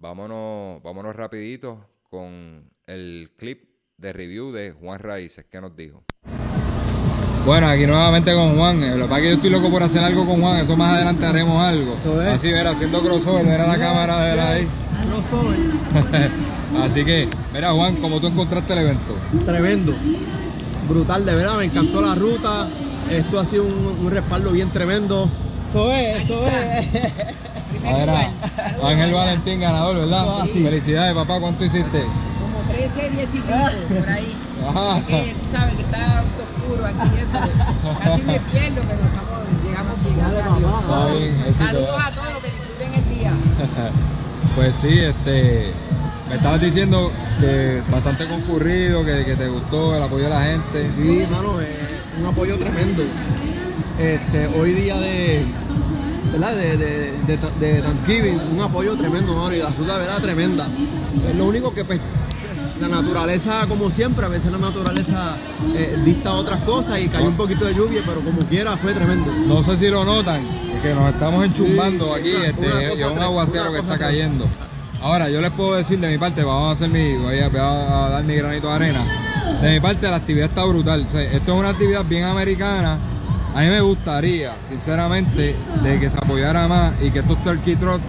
Vámonos, 0.00 0.80
vámonos 0.84 1.16
rapidito 1.16 1.84
con 2.08 2.70
el 2.86 3.30
clip 3.36 3.64
de 3.96 4.12
review 4.12 4.52
de 4.52 4.70
Juan 4.70 5.00
Raíces. 5.00 5.44
¿Qué 5.50 5.60
nos 5.60 5.74
dijo? 5.74 6.04
Bueno, 7.44 7.68
aquí 7.68 7.84
nuevamente 7.84 8.32
con 8.32 8.56
Juan. 8.56 8.80
Eh, 8.84 8.94
Lo 8.94 9.06
que 9.06 9.08
pasa 9.08 9.16
es 9.16 9.22
que 9.22 9.28
yo 9.30 9.34
estoy 9.34 9.50
loco 9.50 9.70
por 9.70 9.82
hacer 9.82 10.04
algo 10.04 10.24
con 10.24 10.40
Juan. 10.40 10.60
Eso 10.60 10.76
más 10.76 10.94
adelante 10.94 11.26
haremos 11.26 11.60
algo. 11.60 11.96
Así, 12.30 12.52
ver, 12.52 12.68
haciendo 12.68 13.02
crossover, 13.02 13.44
ver 13.44 13.60
a 13.60 13.66
la 13.66 13.76
cámara 13.78 14.20
de 14.20 14.36
la 14.36 14.50
ahí. 14.50 14.68
Así 16.80 17.04
que, 17.04 17.28
mira 17.52 17.72
Juan, 17.72 17.96
¿cómo 17.96 18.20
tú 18.20 18.28
encontraste 18.28 18.72
el 18.74 18.78
evento? 18.80 19.16
Tremendo, 19.44 19.94
brutal, 20.88 21.24
de 21.24 21.34
verdad, 21.34 21.56
me 21.56 21.64
encantó 21.64 22.00
la 22.02 22.14
ruta. 22.14 22.68
Esto 23.10 23.40
ha 23.40 23.46
sido 23.46 23.64
un, 23.64 23.96
un 24.00 24.10
respaldo 24.12 24.52
bien 24.52 24.70
tremendo. 24.70 25.28
Eso 25.70 25.92
es, 25.92 26.24
eso 26.24 26.46
es. 26.46 26.86
Ángel 27.84 29.12
Valentín, 29.12 29.60
ganador, 29.60 29.96
¿verdad? 29.96 30.42
Así. 30.42 30.62
Felicidades, 30.62 31.14
papá. 31.14 31.40
¿Cuánto 31.40 31.64
hiciste? 31.64 32.04
como 32.40 32.60
13, 32.68 33.10
10 33.10 33.28
y 33.28 33.32
pico, 33.32 33.46
por 33.46 34.08
ahí. 34.10 34.36
Ajá. 34.68 34.98
Es 34.98 35.04
que 35.04 35.34
tú 35.34 35.56
sabes 35.56 35.74
que 35.74 35.82
está 35.82 36.24
oscuro 36.42 36.86
aquí 36.86 37.16
eso. 37.18 37.98
Casi 38.00 38.22
me 38.22 38.40
pierdo, 38.40 38.82
pero 38.82 39.02
estamos, 39.04 39.38
llegamos 39.64 39.94
bien. 40.04 41.40
Éxito. 41.40 41.64
Saludos 41.64 42.00
a 42.04 42.10
todos, 42.10 42.42
que 42.42 42.50
disfruten 42.50 42.94
el 42.94 43.18
día. 43.18 43.32
Pues 44.54 44.74
sí, 44.82 44.98
este, 44.98 45.72
me 46.28 46.34
estabas 46.34 46.60
diciendo 46.60 47.12
que 47.38 47.80
bastante 47.92 48.26
concurrido, 48.26 49.04
que, 49.04 49.24
que 49.24 49.36
te 49.36 49.46
gustó 49.46 49.94
el 49.94 50.02
apoyo 50.02 50.24
de 50.24 50.30
la 50.30 50.40
gente. 50.40 50.90
Sí, 50.96 51.26
mano, 51.30 51.60
eh, 51.60 52.00
un 52.18 52.26
apoyo 52.26 52.58
tremendo. 52.58 53.04
Este, 54.00 54.48
hoy 54.48 54.72
día 54.72 54.96
de, 54.96 55.44
¿verdad? 56.32 56.54
De, 56.56 56.76
de, 56.76 57.12
de, 57.26 57.38
de 57.60 57.82
Thanksgiving, 57.82 58.40
un 58.54 58.60
apoyo 58.60 58.96
tremendo, 58.96 59.34
mano, 59.34 59.54
y 59.54 59.58
la 59.58 59.70
ruta 59.70 59.94
de 59.94 59.98
verdad 60.00 60.20
tremenda. 60.20 60.66
Es 61.28 61.36
lo 61.36 61.44
único 61.46 61.72
que 61.72 61.84
pues 61.84 62.00
la 62.80 62.88
naturaleza, 62.88 63.66
como 63.68 63.90
siempre, 63.90 64.24
a 64.24 64.28
veces 64.28 64.52
la 64.52 64.58
naturaleza 64.58 65.36
eh, 65.74 65.98
dicta 66.04 66.32
otras 66.32 66.60
cosas 66.62 67.00
y 67.00 67.08
cayó 67.08 67.26
un 67.26 67.34
poquito 67.36 67.64
de 67.64 67.74
lluvia, 67.74 68.02
pero 68.06 68.20
como 68.20 68.40
quiera 68.42 68.76
fue 68.76 68.94
tremendo. 68.94 69.32
No 69.46 69.62
sé 69.64 69.76
si 69.78 69.88
lo 69.88 70.04
notan, 70.04 70.42
que 70.80 70.94
nos 70.94 71.12
estamos 71.12 71.44
enchumbando 71.44 72.14
Sí, 72.14 72.20
aquí, 72.20 72.34
una- 72.34 72.46
este, 72.46 72.66
una 72.68 72.82
y 72.94 73.02
es 73.02 73.10
un 73.10 73.18
aguacero 73.18 73.72
que 73.72 73.78
está 73.80 73.98
cayendo. 73.98 74.46
Ahora, 75.00 75.28
yo 75.30 75.40
les 75.40 75.50
puedo 75.52 75.74
decir 75.76 75.98
de 76.00 76.08
mi 76.08 76.18
parte, 76.18 76.42
vamos 76.42 76.70
a 76.70 76.72
hacer 76.72 76.88
mi, 76.88 77.14
voy 77.16 77.38
a, 77.38 77.48
voy 77.48 77.60
a 77.60 78.08
dar 78.10 78.24
mi 78.24 78.34
granito 78.34 78.68
de 78.68 78.74
arena. 78.74 79.04
De 79.62 79.72
mi 79.72 79.80
parte, 79.80 80.08
la 80.08 80.16
actividad 80.16 80.46
está 80.48 80.64
brutal. 80.64 81.04
O 81.08 81.10
sea, 81.10 81.22
esto 81.22 81.52
es 81.52 81.58
una 81.58 81.70
actividad 81.70 82.04
bien 82.04 82.24
americana. 82.24 82.98
A 83.54 83.60
mí 83.60 83.66
me 83.68 83.80
gustaría, 83.80 84.52
sinceramente, 84.68 85.56
de 85.82 86.00
que 86.00 86.10
se 86.10 86.16
apoyara 86.18 86.68
más 86.68 86.94
y 87.02 87.10
que 87.10 87.20
estos 87.20 87.42
Turkey 87.42 87.76
Trot, 87.76 88.00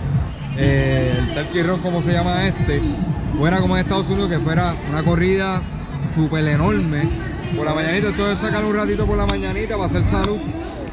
eh, 0.58 1.16
el 1.18 1.34
Turkey 1.34 1.64
Run, 1.64 1.80
como 1.82 2.04
se 2.04 2.12
llama 2.12 2.46
este, 2.46 2.82
fuera 3.38 3.60
como 3.60 3.76
en 3.76 3.84
Estados 3.84 4.10
Unidos, 4.10 4.30
que 4.30 4.40
fuera 4.40 4.76
una 4.90 5.04
corrida 5.04 5.62
súper 6.14 6.48
enorme 6.48 7.04
por 7.56 7.66
la 7.66 7.74
mañanita. 7.74 8.10
Entonces, 8.10 8.40
sacar 8.40 8.64
un 8.66 8.76
ratito 8.76 9.06
por 9.06 9.18
la 9.18 9.26
mañanita 9.26 9.76
para 9.76 9.88
hacer 9.88 10.04
salud. 10.04 10.38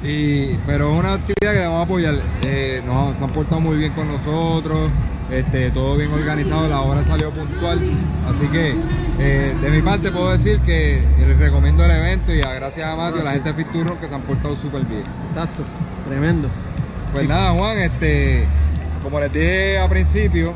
Y, 0.07 0.57
pero 0.67 0.93
es 0.93 0.99
una 1.01 1.15
actividad 1.15 1.53
que 1.53 1.59
debemos 1.59 1.85
apoyar. 1.85 2.15
Eh, 2.43 2.81
nos, 2.87 3.19
se 3.19 3.25
han 3.25 3.31
portado 3.31 3.61
muy 3.61 3.77
bien 3.77 3.93
con 3.93 4.07
nosotros, 4.07 4.89
este, 5.33 5.71
todo 5.73 5.97
bien 5.97 6.13
organizado, 6.13 6.69
la 6.69 6.81
hora 6.81 7.05
salió 7.05 7.31
puntual. 7.33 7.81
Así 8.29 8.47
que 8.47 8.77
eh, 9.19 9.55
de 9.61 9.71
mi 9.71 9.83
parte 9.83 10.13
puedo 10.13 10.31
decir 10.31 10.61
que 10.61 11.03
les 11.19 11.39
recomiendo 11.39 11.85
el 11.85 11.91
evento 11.91 12.33
y 12.33 12.41
a 12.41 12.55
gracias 12.55 12.87
a 12.87 12.95
Mateo, 12.95 13.23
a 13.23 13.25
la 13.25 13.33
gente 13.33 13.53
de 13.53 13.65
Fiturro 13.65 14.01
que 14.01 14.07
se 14.07 14.15
han 14.15 14.23
portado 14.23 14.55
súper 14.55 14.85
bien. 14.85 15.03
Exacto, 15.29 15.65
tremendo. 16.09 16.49
Pues 17.13 17.29
nada, 17.29 17.51
Juan, 17.51 17.79
este, 17.79 18.45
como 19.03 19.19
les 19.19 19.33
dije 19.33 19.79
al 19.79 19.89
principio, 19.89 20.53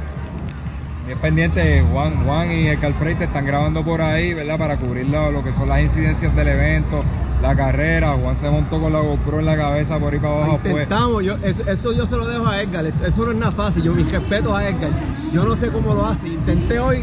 bien 1.07 1.19
pendiente, 1.19 1.83
Juan, 1.93 2.25
Juan 2.25 2.53
y 2.53 2.69
el 2.69 2.79
Calfrey 2.79 3.17
te 3.17 3.25
están 3.25 3.47
grabando 3.47 3.83
por 3.83 4.01
ahí, 4.01 4.33
¿verdad? 4.33 4.59
Para 4.59 4.77
cubrir 4.77 5.09
lo, 5.09 5.33
lo 5.33 5.43
que 5.43 5.53
son 5.55 5.69
las 5.69 5.81
incidencias 5.81 6.37
del 6.37 6.47
evento, 6.47 7.01
la 7.43 7.57
carrera. 7.57 8.13
Juan 8.21 8.37
se 8.37 8.51
montó 8.51 8.81
con 8.81 8.93
la 8.93 9.01
GoPro 9.01 9.39
en 9.41 9.47
la 9.47 9.57
cabeza 9.57 9.99
por 9.99 10.13
ahí 10.13 10.19
para 10.19 10.35
abajo, 10.35 10.59
pues. 10.63 10.73
Intentamos, 10.75 11.25
yo, 11.25 11.37
eso, 11.43 11.63
eso 11.67 11.93
yo 11.93 12.07
se 12.07 12.17
lo 12.17 12.27
dejo 12.27 12.47
a 12.47 12.61
Edgar, 12.63 12.85
eso 12.87 13.25
no 13.25 13.31
es 13.33 13.37
nada 13.39 13.53
fácil, 13.53 13.83
yo 13.83 13.93
mis 13.95 14.11
respetos 14.11 14.55
a 14.57 14.69
Edgar, 14.69 14.91
yo 15.33 15.45
no 15.45 15.57
sé 15.57 15.69
cómo 15.69 15.95
lo 15.95 16.07
hace, 16.07 16.29
intenté 16.29 16.79
hoy, 16.79 17.03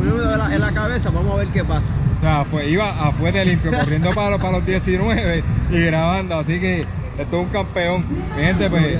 en 0.00 0.38
la, 0.38 0.54
en 0.54 0.60
la 0.60 0.72
cabeza, 0.72 1.10
vamos 1.10 1.34
a 1.34 1.36
ver 1.38 1.48
qué 1.48 1.62
pasa. 1.64 1.82
O 2.18 2.20
sea, 2.20 2.44
fue, 2.50 2.68
iba 2.68 2.88
a 2.88 3.10
fuerte 3.12 3.44
limpio, 3.44 3.70
corriendo 3.78 4.10
para, 4.10 4.30
los- 4.30 4.40
para 4.40 4.52
los 4.58 4.66
19 4.66 5.42
y 5.70 5.80
grabando, 5.80 6.38
así 6.38 6.58
que 6.60 6.80
esto 7.18 7.36
es 7.40 7.46
un 7.46 7.48
campeón. 7.50 8.04
Mi 8.36 8.42
gente, 8.44 8.70
pues, 8.70 8.98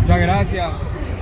muchas 0.00 0.20
gracias. 0.20 0.70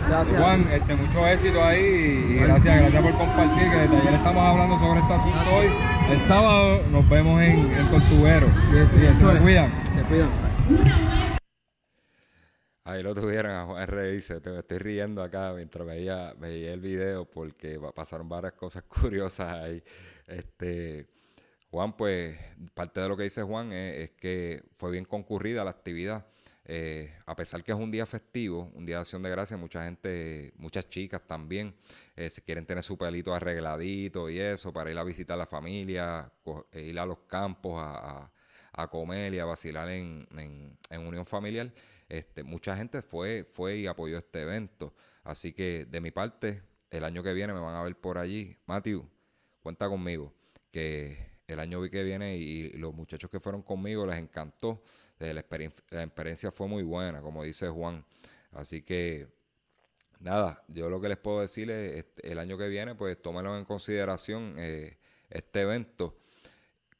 Gracias. 0.09 0.41
Juan, 0.43 0.67
este, 0.73 0.95
mucho 0.97 1.27
éxito 1.27 1.63
ahí 1.63 1.81
y, 1.81 2.33
y 2.33 2.37
gracias, 2.39 2.81
gracias 2.81 3.03
por 3.03 3.13
compartir, 3.17 3.71
que 3.71 3.77
desde 3.79 3.97
ayer 3.97 4.15
estamos 4.15 4.43
hablando 4.43 4.79
sobre 4.79 5.01
este 5.01 5.13
asunto 5.15 5.55
hoy. 5.57 5.67
El 6.11 6.21
sábado 6.29 6.83
nos 6.91 7.09
vemos 7.09 7.41
en, 7.43 7.59
en 7.73 7.91
Tortuguero. 7.91 8.47
Sí, 8.47 8.79
sí, 8.95 9.01
se 9.01 9.39
cuidan. 9.41 9.71
Te 9.97 10.03
cuidan. 10.03 10.29
Ahí 12.85 13.03
lo 13.03 13.15
tuvieron 13.15 13.53
a 13.53 13.65
Juan 13.65 13.87
Reíce, 13.87 14.41
te 14.41 14.51
me 14.51 14.59
estoy 14.59 14.79
riendo 14.79 15.23
acá 15.23 15.53
mientras 15.55 15.87
veía, 15.87 16.35
veía 16.39 16.73
el 16.73 16.81
video 16.81 17.25
porque 17.31 17.79
pa- 17.79 17.93
pasaron 17.93 18.29
varias 18.29 18.55
cosas 18.55 18.83
curiosas 18.89 19.53
ahí. 19.55 19.83
Este, 20.27 21.07
Juan, 21.73 21.97
pues 21.97 22.37
parte 22.75 23.01
de 23.01 23.09
lo 23.09 23.17
que 23.17 23.23
dice 23.23 23.43
Juan 23.43 23.73
es, 23.73 24.11
que 24.11 24.63
fue 24.77 24.91
bien 24.91 25.07
concurrida 25.07 25.65
la 25.65 25.71
actividad. 25.71 26.27
Eh, 26.67 27.11
a 27.25 27.35
pesar 27.35 27.65
que 27.65 27.73
es 27.73 27.79
un 27.79 27.91
día 27.91 28.05
festivo, 28.05 28.71
un 28.75 28.85
día 28.85 28.97
de 28.97 29.01
acción 29.01 29.23
de 29.23 29.31
gracia, 29.31 29.57
mucha 29.57 29.83
gente, 29.85 30.53
muchas 30.59 30.87
chicas 30.91 31.23
también 31.27 31.75
eh, 32.15 32.29
se 32.29 32.43
quieren 32.43 32.67
tener 32.67 32.85
su 32.85 32.99
pelito 32.99 33.35
arregladito 33.35 34.29
y 34.29 34.39
eso 34.39 34.71
para 34.71 34.91
ir 34.91 34.99
a 34.99 35.03
visitar 35.03 35.35
a 35.37 35.39
la 35.39 35.47
familia, 35.47 36.31
eh, 36.73 36.83
ir 36.83 36.99
a 37.01 37.07
los 37.07 37.21
campos 37.21 37.75
a, 37.79 38.31
a- 38.75 38.89
comer 38.91 39.33
y 39.33 39.39
a 39.39 39.47
vacilar 39.47 39.89
en 39.89 40.29
unión 40.91 41.25
familiar. 41.25 41.73
Este, 42.09 42.43
mucha 42.43 42.77
gente 42.77 43.01
fue, 43.01 43.45
fue 43.45 43.77
y 43.79 43.87
apoyó 43.87 44.19
este 44.19 44.43
evento. 44.43 44.95
Así 45.25 45.55
que 45.55 45.87
de 45.87 46.01
mi 46.03 46.11
parte, 46.11 46.63
el 46.91 47.05
año 47.05 47.23
que 47.23 47.33
viene 47.33 47.55
me 47.55 47.61
van 47.61 47.75
a 47.75 47.83
ver 47.83 47.97
por 47.99 48.19
allí. 48.19 48.59
Matthew, 48.67 49.09
cuenta 49.63 49.89
conmigo, 49.89 50.35
que 50.71 51.32
el 51.53 51.61
año 51.61 51.83
que 51.91 52.03
viene 52.03 52.37
y 52.37 52.71
los 52.73 52.95
muchachos 52.95 53.31
que 53.31 53.41
fueron 53.41 53.63
conmigo 53.63 54.07
les 54.07 54.19
encantó. 54.19 54.83
Eh, 55.21 55.33
La 55.33 55.41
experiencia, 55.41 56.51
fue 56.51 56.67
muy 56.67 56.83
buena, 56.83 57.23
como 57.23 57.45
dice 57.45 57.69
Juan. 57.69 58.05
Así 58.51 58.83
que, 58.83 59.29
nada, 60.19 60.65
yo 60.69 60.91
lo 60.91 61.01
que 61.01 61.09
les 61.09 61.19
puedo 61.19 61.41
decir 61.41 61.71
es, 61.71 61.99
este, 61.99 62.33
el 62.33 62.39
año 62.39 62.59
que 62.59 62.69
viene, 62.69 62.95
pues 62.95 63.21
tómenlo 63.23 63.57
en 63.57 63.65
consideración 63.65 64.57
eh, 64.59 64.99
este 65.31 65.61
evento. 65.61 66.19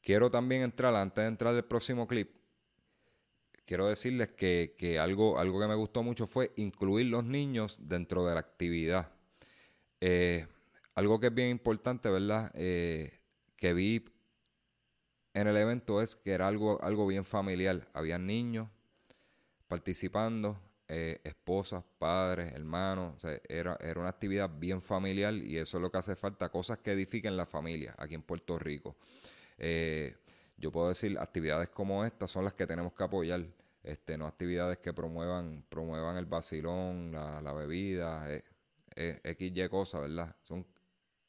Quiero 0.01 0.31
también 0.31 0.61
entrar, 0.61 0.95
antes 0.95 1.21
de 1.21 1.27
entrar 1.27 1.53
al 1.53 1.65
próximo 1.65 2.07
clip, 2.07 2.31
quiero 3.65 3.87
decirles 3.87 4.29
que, 4.29 4.97
algo, 4.99 5.37
algo 5.37 5.59
que 5.59 5.67
me 5.67 5.75
gustó 5.75 6.01
mucho 6.03 6.25
fue 6.27 6.51
incluir 6.55 7.07
los 7.07 7.23
niños 7.23 7.79
dentro 7.81 8.25
de 8.25 8.33
la 8.33 8.39
actividad. 8.39 9.11
Eh, 9.99 10.47
algo 10.95 11.19
que 11.19 11.27
es 11.27 11.33
bien 11.33 11.49
importante, 11.49 12.09
¿verdad? 12.09 12.51
Que 12.53 13.73
vi 13.73 14.12
en 15.33 15.47
el 15.47 15.57
evento 15.57 16.01
es 16.01 16.15
que 16.15 16.31
era 16.31 16.47
algo, 16.47 16.81
algo 16.83 17.07
bien 17.07 17.25
familiar. 17.25 17.87
Había 17.93 18.17
niños 18.17 18.69
participando, 19.67 20.59
eh, 20.87 21.19
esposas, 21.23 21.83
padres, 21.97 22.53
hermanos. 22.53 23.23
era, 23.47 23.77
era 23.81 23.99
una 23.99 24.09
actividad 24.09 24.49
bien 24.49 24.81
familiar 24.81 25.33
y 25.33 25.57
eso 25.57 25.77
es 25.77 25.81
lo 25.81 25.91
que 25.91 25.97
hace 25.97 26.15
falta, 26.15 26.49
cosas 26.49 26.77
que 26.79 26.91
edifiquen 26.91 27.35
la 27.35 27.45
familia 27.45 27.95
aquí 27.97 28.13
en 28.15 28.21
Puerto 28.21 28.59
Rico. 28.59 28.95
Eh, 29.57 30.15
yo 30.57 30.71
puedo 30.71 30.89
decir, 30.89 31.17
actividades 31.19 31.69
como 31.69 32.05
estas 32.05 32.31
son 32.31 32.43
las 32.43 32.53
que 32.53 32.67
tenemos 32.67 32.93
que 32.93 33.03
apoyar. 33.03 33.41
Este, 33.83 34.17
no 34.17 34.27
actividades 34.27 34.77
que 34.77 34.93
promuevan, 34.93 35.65
promuevan 35.67 36.15
el 36.15 36.25
vacilón, 36.25 37.11
la, 37.11 37.41
la 37.41 37.51
bebida, 37.51 38.33
eh, 38.33 38.43
eh, 38.95 39.35
XY 39.37 39.67
cosas, 39.67 40.01
¿verdad? 40.01 40.35
Son 40.41 40.65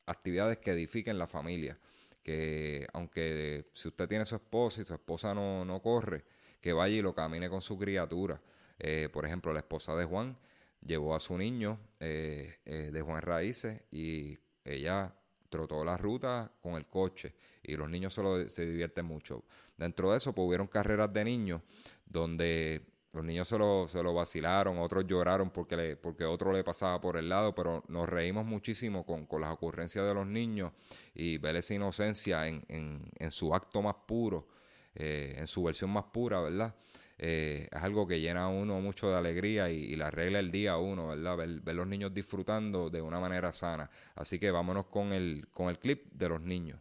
actividades 0.06 0.58
que 0.58 0.70
edifiquen 0.70 1.18
la 1.18 1.26
familia. 1.26 1.78
Que 2.25 2.88
aunque 2.93 3.69
si 3.73 3.87
usted 3.87 4.09
tiene 4.09 4.26
su 4.26 4.35
esposa 4.35 4.83
y 4.83 4.85
su 4.85 4.95
esposa 4.95 5.33
no, 5.35 5.64
no 5.64 5.81
corre, 5.81 6.25
que 6.61 6.73
vaya 6.73 6.97
y 6.97 7.02
lo 7.02 7.14
camine 7.14 7.49
con 7.49 7.62
su 7.62 7.78
criatura. 7.78 8.40
Eh, 8.81 9.09
por 9.12 9.25
ejemplo, 9.26 9.52
la 9.52 9.61
esposa 9.61 9.95
de 9.95 10.04
Juan 10.07 10.37
llevó 10.85 11.14
a 11.14 11.21
su 11.21 11.37
niño 11.38 11.78
eh, 12.00 12.57
eh, 12.64 12.90
de 12.93 13.02
Juan 13.02 13.23
Raíces 13.23 13.83
y 13.93 14.37
ella 14.64 15.14
trotó 15.50 15.85
la 15.85 15.97
ruta 15.97 16.50
con 16.61 16.75
el 16.75 16.87
coche 16.87 17.35
y 17.62 17.76
los 17.76 17.88
niños 17.88 18.14
se, 18.14 18.23
lo- 18.23 18.49
se 18.49 18.66
divierten 18.66 19.07
mucho. 19.07 19.45
Dentro 19.76 20.11
de 20.11 20.19
eso, 20.19 20.33
pues 20.35 20.47
hubieron 20.49 20.66
carreras 20.66 21.12
de 21.12 21.25
niños 21.25 21.62
donde 22.07 22.87
los 23.14 23.25
niños 23.25 23.47
se 23.47 23.56
lo, 23.56 23.87
se 23.87 24.02
lo 24.02 24.12
vacilaron, 24.12 24.78
otros 24.78 25.06
lloraron 25.06 25.50
porque, 25.50 25.76
le, 25.76 25.97
porque 25.97 26.25
otro 26.25 26.52
le 26.52 26.64
pasaba 26.64 27.00
por 27.00 27.16
el 27.16 27.28
lado, 27.28 27.54
pero 27.54 27.85
nos 27.87 28.09
reímos 28.09 28.44
muchísimo 28.44 29.06
con, 29.06 29.25
con 29.26 29.40
las 29.40 29.52
ocurrencias 29.52 30.04
de 30.04 30.14
los 30.14 30.26
niños 30.26 30.73
y 31.14 31.38
ver 31.38 31.54
esa 31.54 31.75
inocencia 31.75 32.49
en, 32.49 32.64
en, 32.68 33.09
en 33.16 33.30
su 33.30 33.54
acto 33.54 33.80
más 33.83 33.94
puro, 34.06 34.49
eh, 34.97 35.37
en 35.38 35.47
su 35.47 35.62
versión 35.62 35.90
más 35.90 36.04
pura, 36.12 36.40
¿verdad? 36.40 36.75
Eh, 37.18 37.68
es 37.71 37.83
algo 37.85 38.09
que 38.09 38.21
llena 38.21 38.47
a 38.47 38.49
uno 38.49 38.80
mucho 38.80 39.09
de 39.09 39.16
alegría 39.16 39.71
y, 39.71 39.76
y 39.76 39.94
le 39.94 40.02
arregla 40.02 40.40
el 40.40 40.50
día 40.50 40.73
a 40.73 40.78
uno, 40.78 41.08
¿verdad? 41.08 41.36
Ver, 41.36 41.60
ver 41.60 41.76
los 41.76 41.86
niños 41.86 42.12
disfrutando 42.12 42.91
de 42.91 43.00
una 43.00 43.21
manera 43.21 43.52
sana. 43.52 43.89
Así 44.17 44.41
que 44.41 44.50
vámonos 44.50 44.86
con 44.86 45.12
el, 45.12 45.47
con 45.52 45.69
el 45.69 45.78
clip 45.78 46.12
de 46.12 46.28
los 46.28 46.41
niños. 46.41 46.80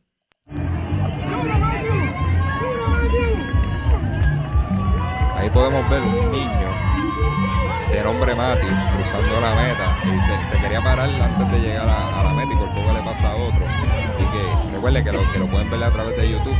Ahí 5.44 5.50
podemos 5.50 5.90
ver 5.90 6.02
un 6.02 6.32
niño 6.32 6.70
de 7.92 8.02
nombre 8.02 8.34
Mati 8.34 8.66
cruzando 8.66 9.42
la 9.42 9.54
meta 9.54 9.98
y 10.06 10.18
se, 10.50 10.58
quería 10.58 10.82
parar 10.82 11.10
antes 11.10 11.52
de 11.52 11.60
llegar 11.60 11.90
a, 11.90 12.24
la 12.24 12.34
meta 12.34 12.54
y 12.54 12.56
por 12.56 12.70
poco 12.70 12.94
le 12.94 13.02
pasa 13.02 13.34
a 13.34 13.36
otro. 13.36 13.66
Así 14.10 14.24
que 14.24 14.42
recuerden 14.74 15.04
que 15.04 15.12
lo, 15.12 15.20
pueden 15.48 15.70
ver 15.70 15.84
a 15.84 15.92
través 15.92 16.16
de 16.16 16.32
YouTube. 16.32 16.56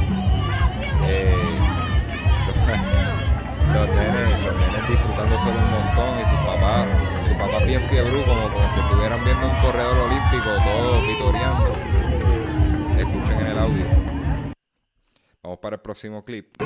Eh, 1.08 1.34
los, 3.74 3.88
nenes, 3.88 4.44
los 4.44 4.54
nenes 4.54 4.90
disfrutándoselo 4.90 5.56
un 5.56 5.72
montón 5.72 6.20
y 6.20 6.26
sus 6.26 6.40
papás, 6.40 6.86
sus 7.26 7.38
papás 7.38 7.66
bien 7.66 7.80
fiebrú 7.84 8.22
como, 8.26 8.50
como 8.50 8.70
si 8.74 8.82
estuvieran 8.82 9.24
viendo 9.24 9.48
un 9.48 9.56
corredor 9.62 9.98
olímpico, 9.98 10.50
todos 10.62 11.08
vitoreando. 11.08 11.72
Escuchen 13.00 13.40
en 13.40 13.48
el 13.48 13.60
audio. 13.60 13.86
Vamos 15.42 15.60
para 15.60 15.78
el 15.78 15.82
próximo 15.82 16.26
clip. 16.26 16.58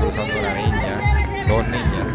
Cruzando 0.00 0.38
una 0.38 0.52
niña, 0.54 1.46
dos 1.48 1.66
niñas, 1.68 2.06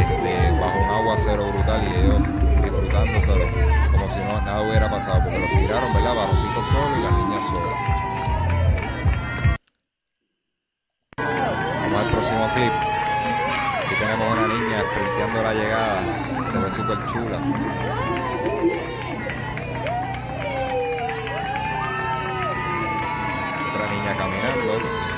este, 0.00 0.50
bajo 0.58 0.78
un 0.78 0.90
aguacero 0.90 1.52
brutal 1.52 1.82
y 1.84 1.86
ellos 1.94 2.22
disfrutándoselo 2.64 3.44
como 3.92 4.08
si 4.08 4.18
nada 4.18 4.62
hubiera 4.62 4.90
pasado, 4.90 5.22
porque 5.22 5.38
los 5.38 5.50
tiraron, 5.50 5.92
¿verdad? 5.94 6.14
Varoncitos 6.14 6.66
solos 6.66 6.98
y 6.98 7.02
las 7.02 7.12
niñas 7.12 7.46
solas. 7.46 7.74
Vamos 11.18 12.00
al 12.00 12.10
próximo 12.10 12.50
clip. 12.54 12.72
Aquí 12.72 13.94
tenemos 14.00 14.32
una 14.32 14.48
niña 14.48 14.82
sprinteando 14.90 15.42
la 15.42 15.54
llegada. 15.54 16.00
Se 16.50 16.58
ve 16.58 16.72
súper 16.72 17.06
chula. 17.06 17.38
Otra 23.68 23.86
niña 23.92 24.16
caminando. 24.16 25.17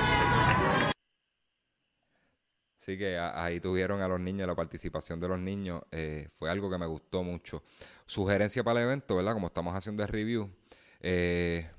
Así 2.80 2.96
que 2.96 3.18
ahí 3.18 3.60
tuvieron 3.60 4.00
a 4.00 4.08
los 4.08 4.18
niños, 4.18 4.48
la 4.48 4.54
participación 4.54 5.20
de 5.20 5.28
los 5.28 5.38
niños 5.38 5.82
eh, 5.90 6.28
fue 6.38 6.48
algo 6.50 6.70
que 6.70 6.78
me 6.78 6.86
gustó 6.86 7.22
mucho. 7.22 7.62
Sugerencia 8.06 8.64
para 8.64 8.80
el 8.80 8.86
evento, 8.86 9.16
¿verdad? 9.16 9.34
Como 9.34 9.48
estamos 9.48 9.74
haciendo 9.76 10.02
el 10.02 10.08
review, 10.08 10.50
eh, 11.00 11.70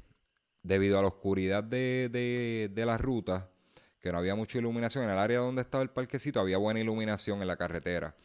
debido 0.64 1.00
a 1.00 1.02
la 1.02 1.08
oscuridad 1.08 1.64
de, 1.64 2.10
de, 2.12 2.70
de 2.72 2.86
la 2.86 2.98
ruta, 2.98 3.50
que 4.00 4.12
no 4.12 4.20
había 4.20 4.36
mucha 4.36 4.60
iluminación, 4.60 5.04
en 5.06 5.10
el 5.12 5.18
área 5.18 5.40
donde 5.40 5.62
estaba 5.64 5.84
el 5.84 5.90
parquecito 5.90 6.40
había 6.40 6.58
buena 6.60 6.80
iluminación 6.80 7.42
en 7.42 7.48
la 7.48 7.58
carretera. 7.58 8.16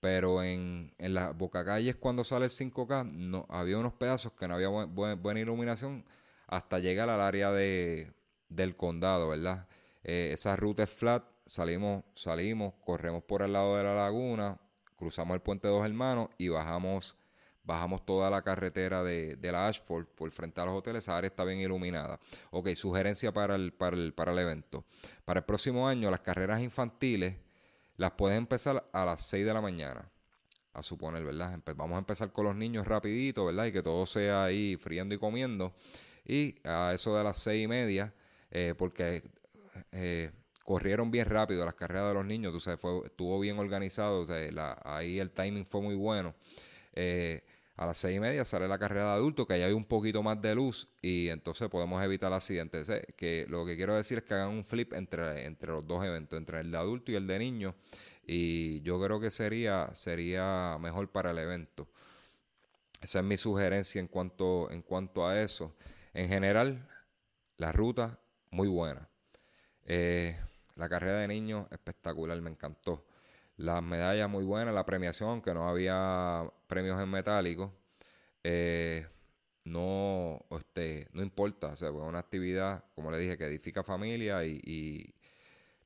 Pero 0.00 0.42
en, 0.42 0.92
en 0.98 1.14
las 1.14 1.36
bocacalles 1.36 1.96
cuando 1.96 2.24
sale 2.24 2.44
el 2.46 2.50
5K 2.52 3.04
no, 3.04 3.46
había 3.48 3.78
unos 3.78 3.94
pedazos 3.94 4.32
que 4.32 4.46
no 4.48 4.54
había 4.54 4.68
buen- 4.68 4.94
buen- 4.94 5.20
buena 5.22 5.40
iluminación 5.40 6.04
hasta 6.46 6.78
llegar 6.78 7.10
al 7.10 7.20
área 7.20 7.52
de, 7.52 8.12
del 8.48 8.76
condado, 8.76 9.28
¿verdad? 9.30 9.66
Eh, 10.10 10.32
esa 10.32 10.56
ruta 10.56 10.84
es 10.84 10.88
flat, 10.88 11.22
salimos, 11.44 12.02
salimos, 12.14 12.72
corremos 12.82 13.22
por 13.24 13.42
el 13.42 13.52
lado 13.52 13.76
de 13.76 13.84
la 13.84 13.94
laguna, 13.94 14.58
cruzamos 14.96 15.34
el 15.34 15.42
puente 15.42 15.68
Dos 15.68 15.84
Hermanos 15.84 16.30
y 16.38 16.48
bajamos, 16.48 17.18
bajamos 17.62 18.06
toda 18.06 18.30
la 18.30 18.40
carretera 18.40 19.02
de, 19.02 19.36
de 19.36 19.52
la 19.52 19.68
Ashford 19.68 20.06
por 20.06 20.30
frente 20.30 20.62
a 20.62 20.64
los 20.64 20.72
hoteles, 20.72 21.04
esa 21.04 21.18
área 21.18 21.28
está 21.28 21.44
bien 21.44 21.60
iluminada. 21.60 22.18
Ok, 22.52 22.70
sugerencia 22.70 23.34
para 23.34 23.54
el, 23.54 23.74
para 23.74 23.96
el, 23.96 24.14
para 24.14 24.32
el 24.32 24.38
evento. 24.38 24.86
Para 25.26 25.40
el 25.40 25.44
próximo 25.44 25.86
año, 25.86 26.10
las 26.10 26.20
carreras 26.20 26.62
infantiles 26.62 27.36
las 27.98 28.12
puedes 28.12 28.38
empezar 28.38 28.88
a 28.90 29.04
las 29.04 29.20
6 29.26 29.44
de 29.44 29.52
la 29.52 29.60
mañana. 29.60 30.10
A 30.72 30.82
suponer, 30.82 31.22
¿verdad? 31.22 31.60
Vamos 31.76 31.96
a 31.96 31.98
empezar 31.98 32.32
con 32.32 32.46
los 32.46 32.56
niños 32.56 32.86
rapidito, 32.86 33.44
¿verdad? 33.44 33.66
Y 33.66 33.72
que 33.72 33.82
todo 33.82 34.06
sea 34.06 34.44
ahí 34.44 34.78
friendo 34.80 35.14
y 35.14 35.18
comiendo. 35.18 35.74
Y 36.24 36.54
a 36.66 36.92
eso 36.94 37.14
de 37.14 37.24
las 37.24 37.36
seis 37.36 37.64
y 37.64 37.68
media, 37.68 38.14
eh, 38.50 38.74
porque 38.74 39.22
eh, 39.92 40.30
corrieron 40.64 41.10
bien 41.10 41.26
rápido 41.26 41.64
las 41.64 41.74
carreras 41.74 42.08
de 42.08 42.14
los 42.14 42.26
niños, 42.26 42.52
tú 42.52 42.60
sabes, 42.60 42.80
fue, 42.80 43.06
estuvo 43.06 43.38
bien 43.40 43.58
organizado, 43.58 44.22
o 44.22 44.26
sea, 44.26 44.80
ahí 44.84 45.18
el 45.18 45.30
timing 45.30 45.64
fue 45.64 45.80
muy 45.80 45.94
bueno. 45.94 46.34
Eh, 46.92 47.42
a 47.78 47.86
las 47.86 47.96
seis 47.96 48.16
y 48.16 48.20
media 48.20 48.44
sale 48.44 48.66
la 48.66 48.76
carrera 48.76 49.04
de 49.04 49.12
adultos, 49.12 49.46
que 49.46 49.54
ahí 49.54 49.62
hay 49.62 49.72
un 49.72 49.84
poquito 49.84 50.20
más 50.20 50.42
de 50.42 50.52
luz 50.56 50.88
y 51.00 51.28
entonces 51.28 51.68
podemos 51.68 52.02
evitar 52.02 52.32
accidentes. 52.32 52.88
Eh, 52.88 53.14
Que 53.16 53.46
lo 53.48 53.64
que 53.64 53.76
quiero 53.76 53.94
decir 53.94 54.18
es 54.18 54.24
que 54.24 54.34
hagan 54.34 54.50
un 54.50 54.64
flip 54.64 54.92
entre, 54.94 55.46
entre 55.46 55.70
los 55.70 55.86
dos 55.86 56.04
eventos, 56.04 56.36
entre 56.36 56.60
el 56.60 56.72
de 56.72 56.76
adulto 56.76 57.12
y 57.12 57.14
el 57.14 57.28
de 57.28 57.38
niños. 57.38 57.74
Y 58.26 58.82
yo 58.82 59.00
creo 59.00 59.20
que 59.20 59.30
sería, 59.30 59.90
sería 59.94 60.76
mejor 60.80 61.10
para 61.12 61.30
el 61.30 61.38
evento. 61.38 61.88
Esa 63.00 63.20
es 63.20 63.24
mi 63.24 63.36
sugerencia 63.36 64.00
en 64.00 64.08
cuanto, 64.08 64.70
en 64.72 64.82
cuanto 64.82 65.26
a 65.26 65.40
eso. 65.40 65.76
En 66.14 66.28
general, 66.28 66.84
la 67.58 67.70
ruta 67.70 68.18
muy 68.50 68.66
buena. 68.66 69.08
Eh, 69.88 70.38
la 70.76 70.88
carrera 70.88 71.18
de 71.18 71.28
niños 71.28 71.66
espectacular, 71.72 72.40
me 72.42 72.50
encantó. 72.50 73.04
Las 73.56 73.82
medallas 73.82 74.28
muy 74.30 74.44
buenas, 74.44 74.74
la 74.74 74.86
premiación, 74.86 75.30
aunque 75.30 75.52
no 75.54 75.68
había 75.68 76.44
premios 76.68 77.00
en 77.00 77.10
metálico. 77.10 77.74
Eh, 78.44 79.06
no, 79.64 80.44
este, 80.50 81.08
no 81.12 81.22
importa, 81.22 81.68
o 81.68 81.76
sea, 81.76 81.90
pues 81.90 82.02
es 82.04 82.08
una 82.08 82.20
actividad, 82.20 82.84
como 82.94 83.10
le 83.10 83.18
dije, 83.18 83.36
que 83.38 83.46
edifica 83.46 83.82
familia 83.82 84.44
y, 84.44 85.14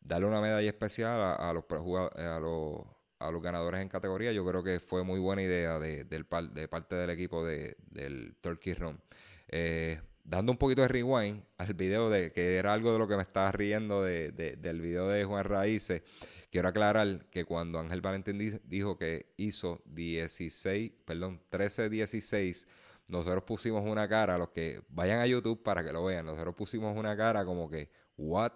darle 0.00 0.26
una 0.26 0.40
medalla 0.40 0.68
especial 0.68 1.20
a, 1.20 1.34
a 1.34 1.52
los, 1.52 1.64
prejugad- 1.64 2.12
a, 2.18 2.40
los, 2.40 2.82
a 3.20 3.30
los 3.30 3.42
ganadores 3.42 3.80
en 3.80 3.88
categoría, 3.88 4.32
yo 4.32 4.44
creo 4.46 4.62
que 4.62 4.80
fue 4.80 5.04
muy 5.04 5.20
buena 5.20 5.42
idea 5.42 5.78
de, 5.78 6.04
par- 6.24 6.50
de 6.50 6.68
parte 6.68 6.96
del 6.96 7.10
equipo 7.10 7.44
de, 7.44 7.76
del 7.90 8.34
Turkey 8.40 8.74
Run. 8.74 9.00
Eh, 9.48 10.00
dando 10.24 10.52
un 10.52 10.58
poquito 10.58 10.82
de 10.82 10.88
rewind 10.88 11.42
al 11.58 11.74
video 11.74 12.08
de 12.10 12.30
que 12.30 12.56
era 12.56 12.72
algo 12.72 12.92
de 12.92 12.98
lo 12.98 13.08
que 13.08 13.16
me 13.16 13.22
estaba 13.22 13.50
riendo 13.52 14.02
de, 14.02 14.30
de- 14.32 14.56
del 14.56 14.80
video 14.80 15.08
de 15.08 15.24
Juan 15.24 15.44
Raíces, 15.44 16.02
quiero 16.50 16.68
aclarar 16.68 17.26
que 17.30 17.44
cuando 17.44 17.78
Ángel 17.80 18.00
Valentín 18.00 18.38
di- 18.38 18.60
dijo 18.64 18.96
que 18.98 19.32
hizo 19.36 19.82
16, 19.86 20.92
perdón, 21.04 21.40
13-16, 21.50 22.66
nosotros 23.08 23.42
pusimos 23.44 23.84
una 23.84 24.08
cara, 24.08 24.38
los 24.38 24.50
que 24.50 24.80
vayan 24.88 25.20
a 25.20 25.26
YouTube 25.26 25.62
para 25.62 25.82
que 25.84 25.92
lo 25.92 26.04
vean, 26.04 26.24
nosotros 26.26 26.54
pusimos 26.54 26.96
una 26.96 27.16
cara 27.16 27.44
como 27.44 27.68
que, 27.68 27.90
¿what? 28.16 28.52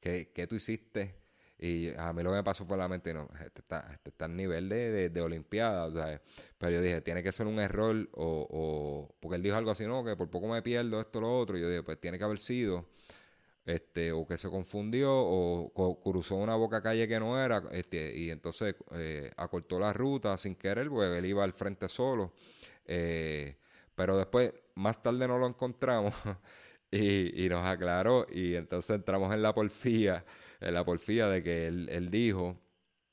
¿Qué, 0.00 0.30
qué 0.34 0.46
tú 0.46 0.56
hiciste? 0.56 1.14
Y 1.58 1.90
a 1.96 2.12
mí 2.12 2.22
lo 2.22 2.30
que 2.30 2.36
me 2.36 2.44
pasó 2.44 2.64
fue 2.66 2.76
la 2.76 2.86
mente, 2.88 3.12
no, 3.12 3.28
este 3.44 3.62
está, 3.62 3.88
este 3.92 4.10
está 4.10 4.26
al 4.26 4.36
nivel 4.36 4.68
de, 4.68 4.90
de, 4.92 5.10
de 5.10 5.20
Olimpiada, 5.20 5.86
o 5.86 5.92
sea, 5.92 6.20
pero 6.56 6.72
yo 6.72 6.82
dije, 6.82 7.00
tiene 7.00 7.22
que 7.22 7.32
ser 7.32 7.46
un 7.48 7.58
error, 7.58 8.08
o, 8.12 8.46
o- 8.50 9.14
porque 9.20 9.36
él 9.36 9.42
dijo 9.42 9.56
algo 9.56 9.70
así, 9.72 9.84
no, 9.86 10.04
que 10.04 10.14
por 10.16 10.30
poco 10.30 10.46
me 10.48 10.62
pierdo 10.62 11.00
esto, 11.00 11.20
lo 11.20 11.36
otro, 11.38 11.58
y 11.58 11.60
yo 11.60 11.68
dije, 11.68 11.82
pues 11.82 12.00
tiene 12.00 12.16
que 12.18 12.24
haber 12.24 12.38
sido, 12.38 12.86
este, 13.66 14.12
o 14.12 14.26
que 14.26 14.36
se 14.38 14.48
confundió, 14.50 15.10
o 15.14 16.00
cruzó 16.02 16.36
una 16.36 16.54
boca 16.56 16.82
calle 16.82 17.06
que 17.08 17.20
no 17.20 17.42
era, 17.42 17.62
este, 17.72 18.16
y 18.16 18.30
entonces 18.30 18.74
eh, 18.92 19.30
acortó 19.36 19.78
la 19.78 19.92
ruta 19.92 20.36
sin 20.38 20.54
querer, 20.54 20.88
porque 20.88 21.18
él 21.18 21.26
iba 21.26 21.44
al 21.44 21.52
frente 21.52 21.88
solo, 21.88 22.32
eh, 22.86 23.56
pero 23.94 24.16
después, 24.16 24.52
más 24.76 25.02
tarde 25.02 25.28
no 25.28 25.38
lo 25.38 25.46
encontramos, 25.46 26.14
y, 26.90 27.48
nos 27.48 27.64
aclaró, 27.66 28.26
y 28.30 28.54
entonces 28.54 28.96
entramos 28.96 29.34
en 29.34 29.42
la 29.42 29.54
porfía, 29.54 30.24
en 30.60 30.74
la 30.74 30.84
porfía 30.84 31.28
de 31.28 31.42
que 31.42 31.66
él, 31.66 31.88
él 31.90 32.10
dijo, 32.10 32.58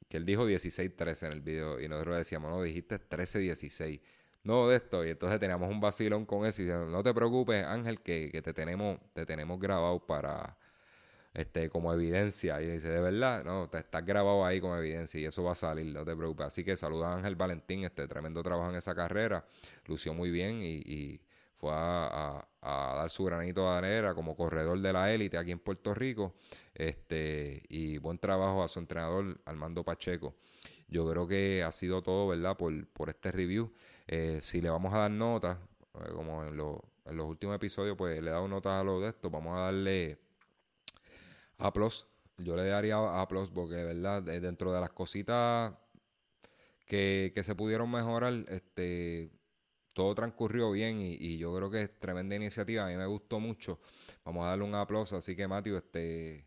que 0.07 0.17
él 0.17 0.25
dijo 0.25 0.47
16-13 0.47 1.27
en 1.27 1.31
el 1.33 1.41
video, 1.41 1.81
y 1.81 1.87
nosotros 1.87 2.17
decíamos, 2.17 2.51
no, 2.51 2.61
dijiste 2.61 2.99
13-16. 2.99 4.01
No 4.43 4.69
de 4.69 4.77
esto, 4.77 5.03
y 5.05 5.09
entonces 5.09 5.39
teníamos 5.39 5.69
un 5.69 5.81
vacilón 5.81 6.25
con 6.25 6.45
eso, 6.45 6.61
y 6.61 6.65
decíamos, 6.65 6.89
no 6.89 7.03
te 7.03 7.13
preocupes, 7.13 7.65
Ángel, 7.65 8.01
que, 8.01 8.29
que 8.31 8.41
te 8.41 8.53
tenemos, 8.53 8.99
te 9.13 9.25
tenemos 9.25 9.59
grabado 9.59 10.05
para 10.05 10.57
este, 11.33 11.69
como 11.69 11.91
evidencia. 11.93 12.61
Y 12.61 12.67
dice, 12.67 12.89
de 12.89 13.01
verdad, 13.01 13.43
no, 13.43 13.69
te 13.69 13.79
estás 13.79 14.05
grabado 14.05 14.45
ahí 14.45 14.61
como 14.61 14.77
evidencia 14.77 15.19
y 15.19 15.25
eso 15.25 15.43
va 15.43 15.53
a 15.53 15.55
salir, 15.55 15.93
no 15.93 16.05
te 16.05 16.15
preocupes. 16.15 16.47
Así 16.47 16.63
que 16.63 16.77
saluda 16.77 17.09
a 17.11 17.15
Ángel 17.17 17.35
Valentín, 17.35 17.83
este 17.83 18.07
tremendo 18.07 18.41
trabajo 18.43 18.69
en 18.69 18.77
esa 18.77 18.95
carrera, 18.95 19.45
lució 19.87 20.13
muy 20.13 20.31
bien 20.31 20.61
y 20.61 21.19
fue 21.55 21.71
a, 21.73 22.47
a- 22.61 22.95
dar 22.95 23.09
su 23.09 23.23
granito 23.25 23.63
de 23.63 23.77
arena 23.77 24.13
como 24.13 24.35
corredor 24.35 24.79
de 24.81 24.93
la 24.93 25.13
élite 25.13 25.37
aquí 25.37 25.51
en 25.51 25.59
Puerto 25.59 25.93
Rico. 25.93 26.35
Este, 26.73 27.63
y 27.69 27.97
buen 27.97 28.17
trabajo 28.19 28.63
a 28.63 28.67
su 28.67 28.79
entrenador 28.79 29.39
Armando 29.45 29.83
Pacheco. 29.83 30.35
Yo 30.87 31.09
creo 31.09 31.27
que 31.27 31.63
ha 31.63 31.71
sido 31.71 32.01
todo, 32.03 32.27
¿verdad? 32.27 32.57
Por, 32.57 32.87
por 32.87 33.09
este 33.09 33.31
review. 33.31 33.73
Eh, 34.07 34.39
si 34.43 34.61
le 34.61 34.69
vamos 34.69 34.93
a 34.93 34.99
dar 34.99 35.11
notas, 35.11 35.57
eh, 35.95 36.11
como 36.13 36.43
en, 36.43 36.55
lo- 36.57 36.83
en 37.05 37.17
los 37.17 37.27
últimos 37.27 37.55
episodios, 37.55 37.95
pues 37.97 38.21
le 38.21 38.29
he 38.29 38.33
dado 38.33 38.47
notas 38.47 38.73
a 38.81 38.83
lo 38.83 38.99
de 38.99 39.09
esto, 39.09 39.29
vamos 39.29 39.57
a 39.57 39.61
darle 39.61 40.19
A. 41.57 41.71
Yo 42.37 42.55
le 42.57 42.65
daría 42.67 42.97
A 42.97 43.27
porque, 43.27 43.83
verdad, 43.83 44.21
de- 44.21 44.39
dentro 44.41 44.73
de 44.73 44.81
las 44.81 44.89
cositas 44.89 45.73
que, 46.85 47.31
que 47.33 47.43
se 47.43 47.55
pudieron 47.55 47.89
mejorar, 47.89 48.33
este, 48.49 49.31
todo 49.95 50.13
transcurrió 50.13 50.71
bien 50.71 50.99
y, 50.99 51.37
yo 51.37 51.55
creo 51.55 51.71
que 51.71 51.83
es 51.83 51.99
tremenda 51.99 52.35
iniciativa. 52.35 52.85
A 52.85 52.89
mí 52.89 52.97
me 52.97 53.05
gustó 53.05 53.39
mucho. 53.39 53.79
Vamos 54.25 54.45
a 54.45 54.49
darle 54.49 54.65
un 54.65 54.75
aplauso. 54.75 55.15
Así 55.15 55.37
que, 55.37 55.47
Matthew, 55.47 55.77
este, 55.77 56.45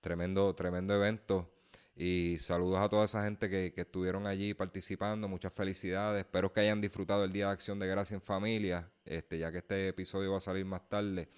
tremendo, 0.00 0.54
tremendo 0.54 0.94
evento. 0.94 1.52
Y 1.94 2.38
saludos 2.40 2.78
a 2.78 2.88
toda 2.88 3.04
esa 3.04 3.22
gente 3.22 3.50
que, 3.50 3.74
que 3.74 3.82
estuvieron 3.82 4.26
allí 4.26 4.54
participando. 4.54 5.28
Muchas 5.28 5.52
felicidades. 5.52 6.20
Espero 6.20 6.50
que 6.54 6.60
hayan 6.60 6.80
disfrutado 6.80 7.24
el 7.24 7.32
Día 7.32 7.48
de 7.48 7.52
Acción 7.52 7.78
de 7.78 7.86
Gracia 7.86 8.14
en 8.14 8.22
familia. 8.22 8.90
Este, 9.04 9.38
ya 9.38 9.52
que 9.52 9.58
este 9.58 9.88
episodio 9.88 10.32
va 10.32 10.38
a 10.38 10.40
salir 10.40 10.64
más 10.64 10.88
tarde 10.88 11.28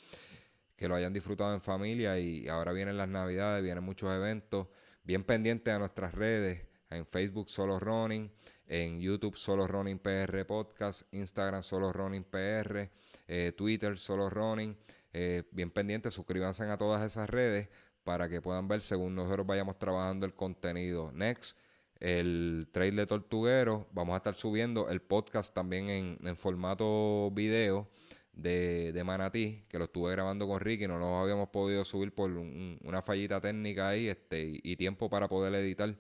que 0.77 0.87
lo 0.87 0.95
hayan 0.95 1.13
disfrutado 1.13 1.53
en 1.55 1.61
familia 1.61 2.21
y 2.21 2.47
ahora 2.47 2.73
vienen 2.73 2.97
las 2.97 3.09
navidades, 3.09 3.65
vienen 3.65 3.83
muchos 3.83 4.13
eventos, 4.13 4.69
bien 5.03 5.25
pendientes 5.25 5.75
a 5.75 5.81
nuestras 5.81 6.15
redes, 6.15 6.68
en 6.91 7.07
Facebook 7.07 7.49
Solo 7.51 7.79
Running, 7.79 8.31
en 8.67 9.01
YouTube 9.01 9.37
Solo 9.37 9.67
Running 9.67 9.99
PR 9.99 10.45
Podcast, 10.47 11.03
Instagram 11.13 11.63
Solo 11.63 11.93
Running 11.93 12.25
PR, 12.25 12.91
eh, 13.27 13.53
Twitter 13.57 13.99
Solo 13.99 14.31
Running, 14.31 14.77
eh, 15.13 15.43
bien 15.53 15.71
pendientes, 15.71 16.15
suscríbanse 16.15 16.65
a 16.65 16.77
todas 16.77 17.03
esas 17.03 17.29
redes 17.31 17.69
para 18.05 18.29
que 18.29 18.41
puedan 18.41 18.69
ver 18.69 18.81
según 18.81 19.15
nosotros 19.15 19.47
vayamos 19.47 19.79
trabajando 19.79 20.25
el 20.27 20.35
contenido. 20.35 21.13
Next, 21.13 21.57
el 22.01 22.69
trail 22.73 22.97
de 22.97 23.07
Tortuguero, 23.07 23.87
vamos 23.93 24.15
a 24.15 24.19
estar 24.19 24.35
subiendo 24.35 24.89
el 24.89 25.03
podcast 25.03 25.53
también 25.53 25.91
en, 25.91 26.37
formato 26.37 27.31
video 27.33 27.89
de, 28.33 28.93
de 28.93 29.05
Manatí, 29.05 29.65
que 29.69 29.79
lo 29.79 29.85
estuve 29.87 30.13
grabando 30.13 30.47
con 30.47 30.61
Ricky, 30.61 30.87
no 30.87 30.99
lo 30.99 31.19
habíamos 31.19 31.49
podido 31.49 31.85
subir 31.85 32.15
por 32.15 32.31
un- 32.31 32.79
una 32.85 33.03
fallita 33.03 33.41
técnica 33.41 33.89
ahí 33.89 34.07
este, 34.09 34.45
y, 34.45 34.61
y 34.63 34.77
tiempo 34.77 35.11
para 35.11 35.27
poder 35.29 35.53
editar, 35.57 35.97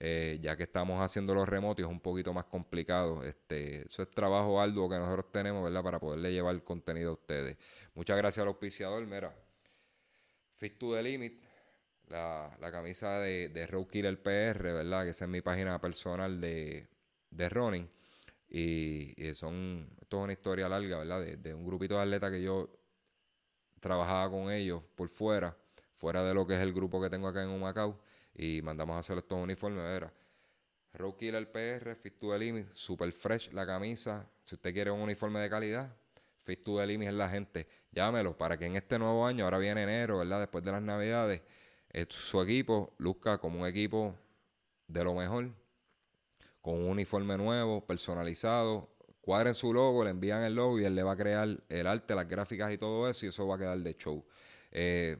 eh, 0.00 0.38
ya 0.42 0.56
que 0.56 0.62
estamos 0.62 1.02
haciendo 1.02 1.34
los 1.34 1.46
remotos 1.46 1.84
es 1.84 1.90
un 1.90 2.00
poquito 2.00 2.32
más 2.32 2.46
complicado. 2.46 3.22
Este, 3.22 3.86
eso 3.86 4.02
es 4.02 4.10
trabajo 4.10 4.60
arduo 4.60 4.88
que 4.88 4.96
nosotros 4.98 5.30
tenemos, 5.30 5.62
¿verdad? 5.62 5.82
Para 5.84 6.00
poderle 6.00 6.32
llevar 6.32 6.54
el 6.54 6.64
contenido 6.64 7.10
a 7.10 7.12
ustedes. 7.12 7.58
Muchas 7.94 8.16
gracias 8.16 8.42
al 8.42 8.48
auspiciador, 8.48 9.06
mira. 9.06 9.34
Fit 10.56 10.78
to 10.78 10.94
the 10.94 11.02
Limit, 11.02 11.42
la, 12.08 12.56
la 12.60 12.72
camisa 12.72 13.20
de, 13.20 13.50
de 13.50 13.86
Killer 13.90 14.22
PR, 14.22 14.72
¿verdad? 14.72 15.04
Que 15.04 15.10
esa 15.10 15.26
es 15.26 15.30
mi 15.30 15.42
página 15.42 15.78
personal 15.80 16.40
de, 16.40 16.88
de 17.30 17.48
running. 17.50 17.90
Y, 18.48 19.14
y 19.22 19.34
son, 19.34 19.88
esto 20.00 20.18
es 20.18 20.24
una 20.24 20.32
historia 20.32 20.68
larga, 20.68 20.98
¿verdad? 20.98 21.20
De, 21.20 21.36
de 21.36 21.54
un 21.54 21.64
grupito 21.66 21.96
de 21.96 22.02
atletas 22.02 22.30
que 22.30 22.42
yo 22.42 22.70
trabajaba 23.80 24.30
con 24.30 24.50
ellos 24.50 24.82
por 24.94 25.08
fuera, 25.08 25.56
fuera 26.00 26.24
de 26.24 26.32
lo 26.32 26.46
que 26.46 26.54
es 26.54 26.60
el 26.60 26.72
grupo 26.72 26.98
que 26.98 27.10
tengo 27.10 27.28
acá 27.28 27.42
en 27.42 27.50
Humacao, 27.50 28.00
y 28.34 28.62
mandamos 28.62 28.96
a 28.96 29.00
hacer 29.00 29.18
estos 29.18 29.38
uniformes, 29.38 29.84
era 29.84 30.10
Road 30.94 31.14
Killer 31.16 31.52
PR, 31.52 31.94
Fit 31.94 32.16
to 32.16 32.32
the 32.32 32.38
Limit, 32.38 32.72
super 32.72 33.12
fresh 33.12 33.52
la 33.52 33.66
camisa, 33.66 34.26
si 34.42 34.54
usted 34.54 34.72
quiere 34.72 34.90
un 34.90 35.02
uniforme 35.02 35.40
de 35.40 35.50
calidad, 35.50 35.94
Fit 36.38 36.64
to 36.64 36.78
the 36.78 36.86
Limit 36.86 37.08
es 37.08 37.14
la 37.14 37.28
gente, 37.28 37.68
llámelo 37.92 38.34
para 38.34 38.56
que 38.56 38.64
en 38.64 38.76
este 38.76 38.98
nuevo 38.98 39.26
año, 39.26 39.44
ahora 39.44 39.58
viene 39.58 39.82
enero, 39.82 40.16
¿verdad? 40.16 40.40
Después 40.40 40.64
de 40.64 40.72
las 40.72 40.80
navidades, 40.80 41.42
eh, 41.90 42.06
su 42.08 42.40
equipo 42.40 42.94
luzca 42.96 43.36
como 43.36 43.60
un 43.60 43.66
equipo 43.66 44.16
de 44.86 45.04
lo 45.04 45.14
mejor, 45.14 45.50
con 46.62 46.76
un 46.76 46.88
uniforme 46.88 47.36
nuevo, 47.36 47.86
personalizado. 47.86 48.88
Cuadren 49.20 49.54
su 49.54 49.74
logo, 49.74 50.02
le 50.02 50.10
envían 50.10 50.42
el 50.44 50.54
logo 50.54 50.80
y 50.80 50.84
él 50.86 50.94
le 50.94 51.02
va 51.02 51.12
a 51.12 51.16
crear 51.16 51.62
el 51.68 51.86
arte, 51.86 52.14
las 52.14 52.26
gráficas 52.26 52.72
y 52.72 52.78
todo 52.78 53.08
eso, 53.08 53.26
y 53.26 53.28
eso 53.28 53.46
va 53.46 53.56
a 53.56 53.58
quedar 53.58 53.78
de 53.78 53.94
show. 53.94 54.24
Eh, 54.70 55.18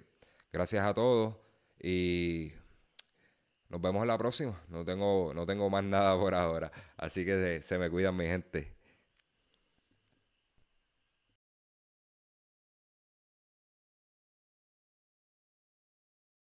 gracias 0.53 0.85
a 0.85 0.95
todos 0.95 1.37
y 1.81 2.53
nos 3.69 3.81
vemos 3.81 4.03
en 4.03 4.09
la 4.09 4.19
próxima. 4.19 4.61
No 4.69 4.85
tengo, 4.85 5.33
no 5.35 5.47
tengo 5.47 5.71
más 5.71 5.85
nada 5.85 6.19
por 6.19 6.35
ahora. 6.35 6.71
Así 6.97 7.25
que 7.25 7.35
se, 7.35 7.63
se 7.63 7.79
me 7.79 7.91
cuidan 7.91 8.17
mi 8.17 8.25
gente. 8.27 8.80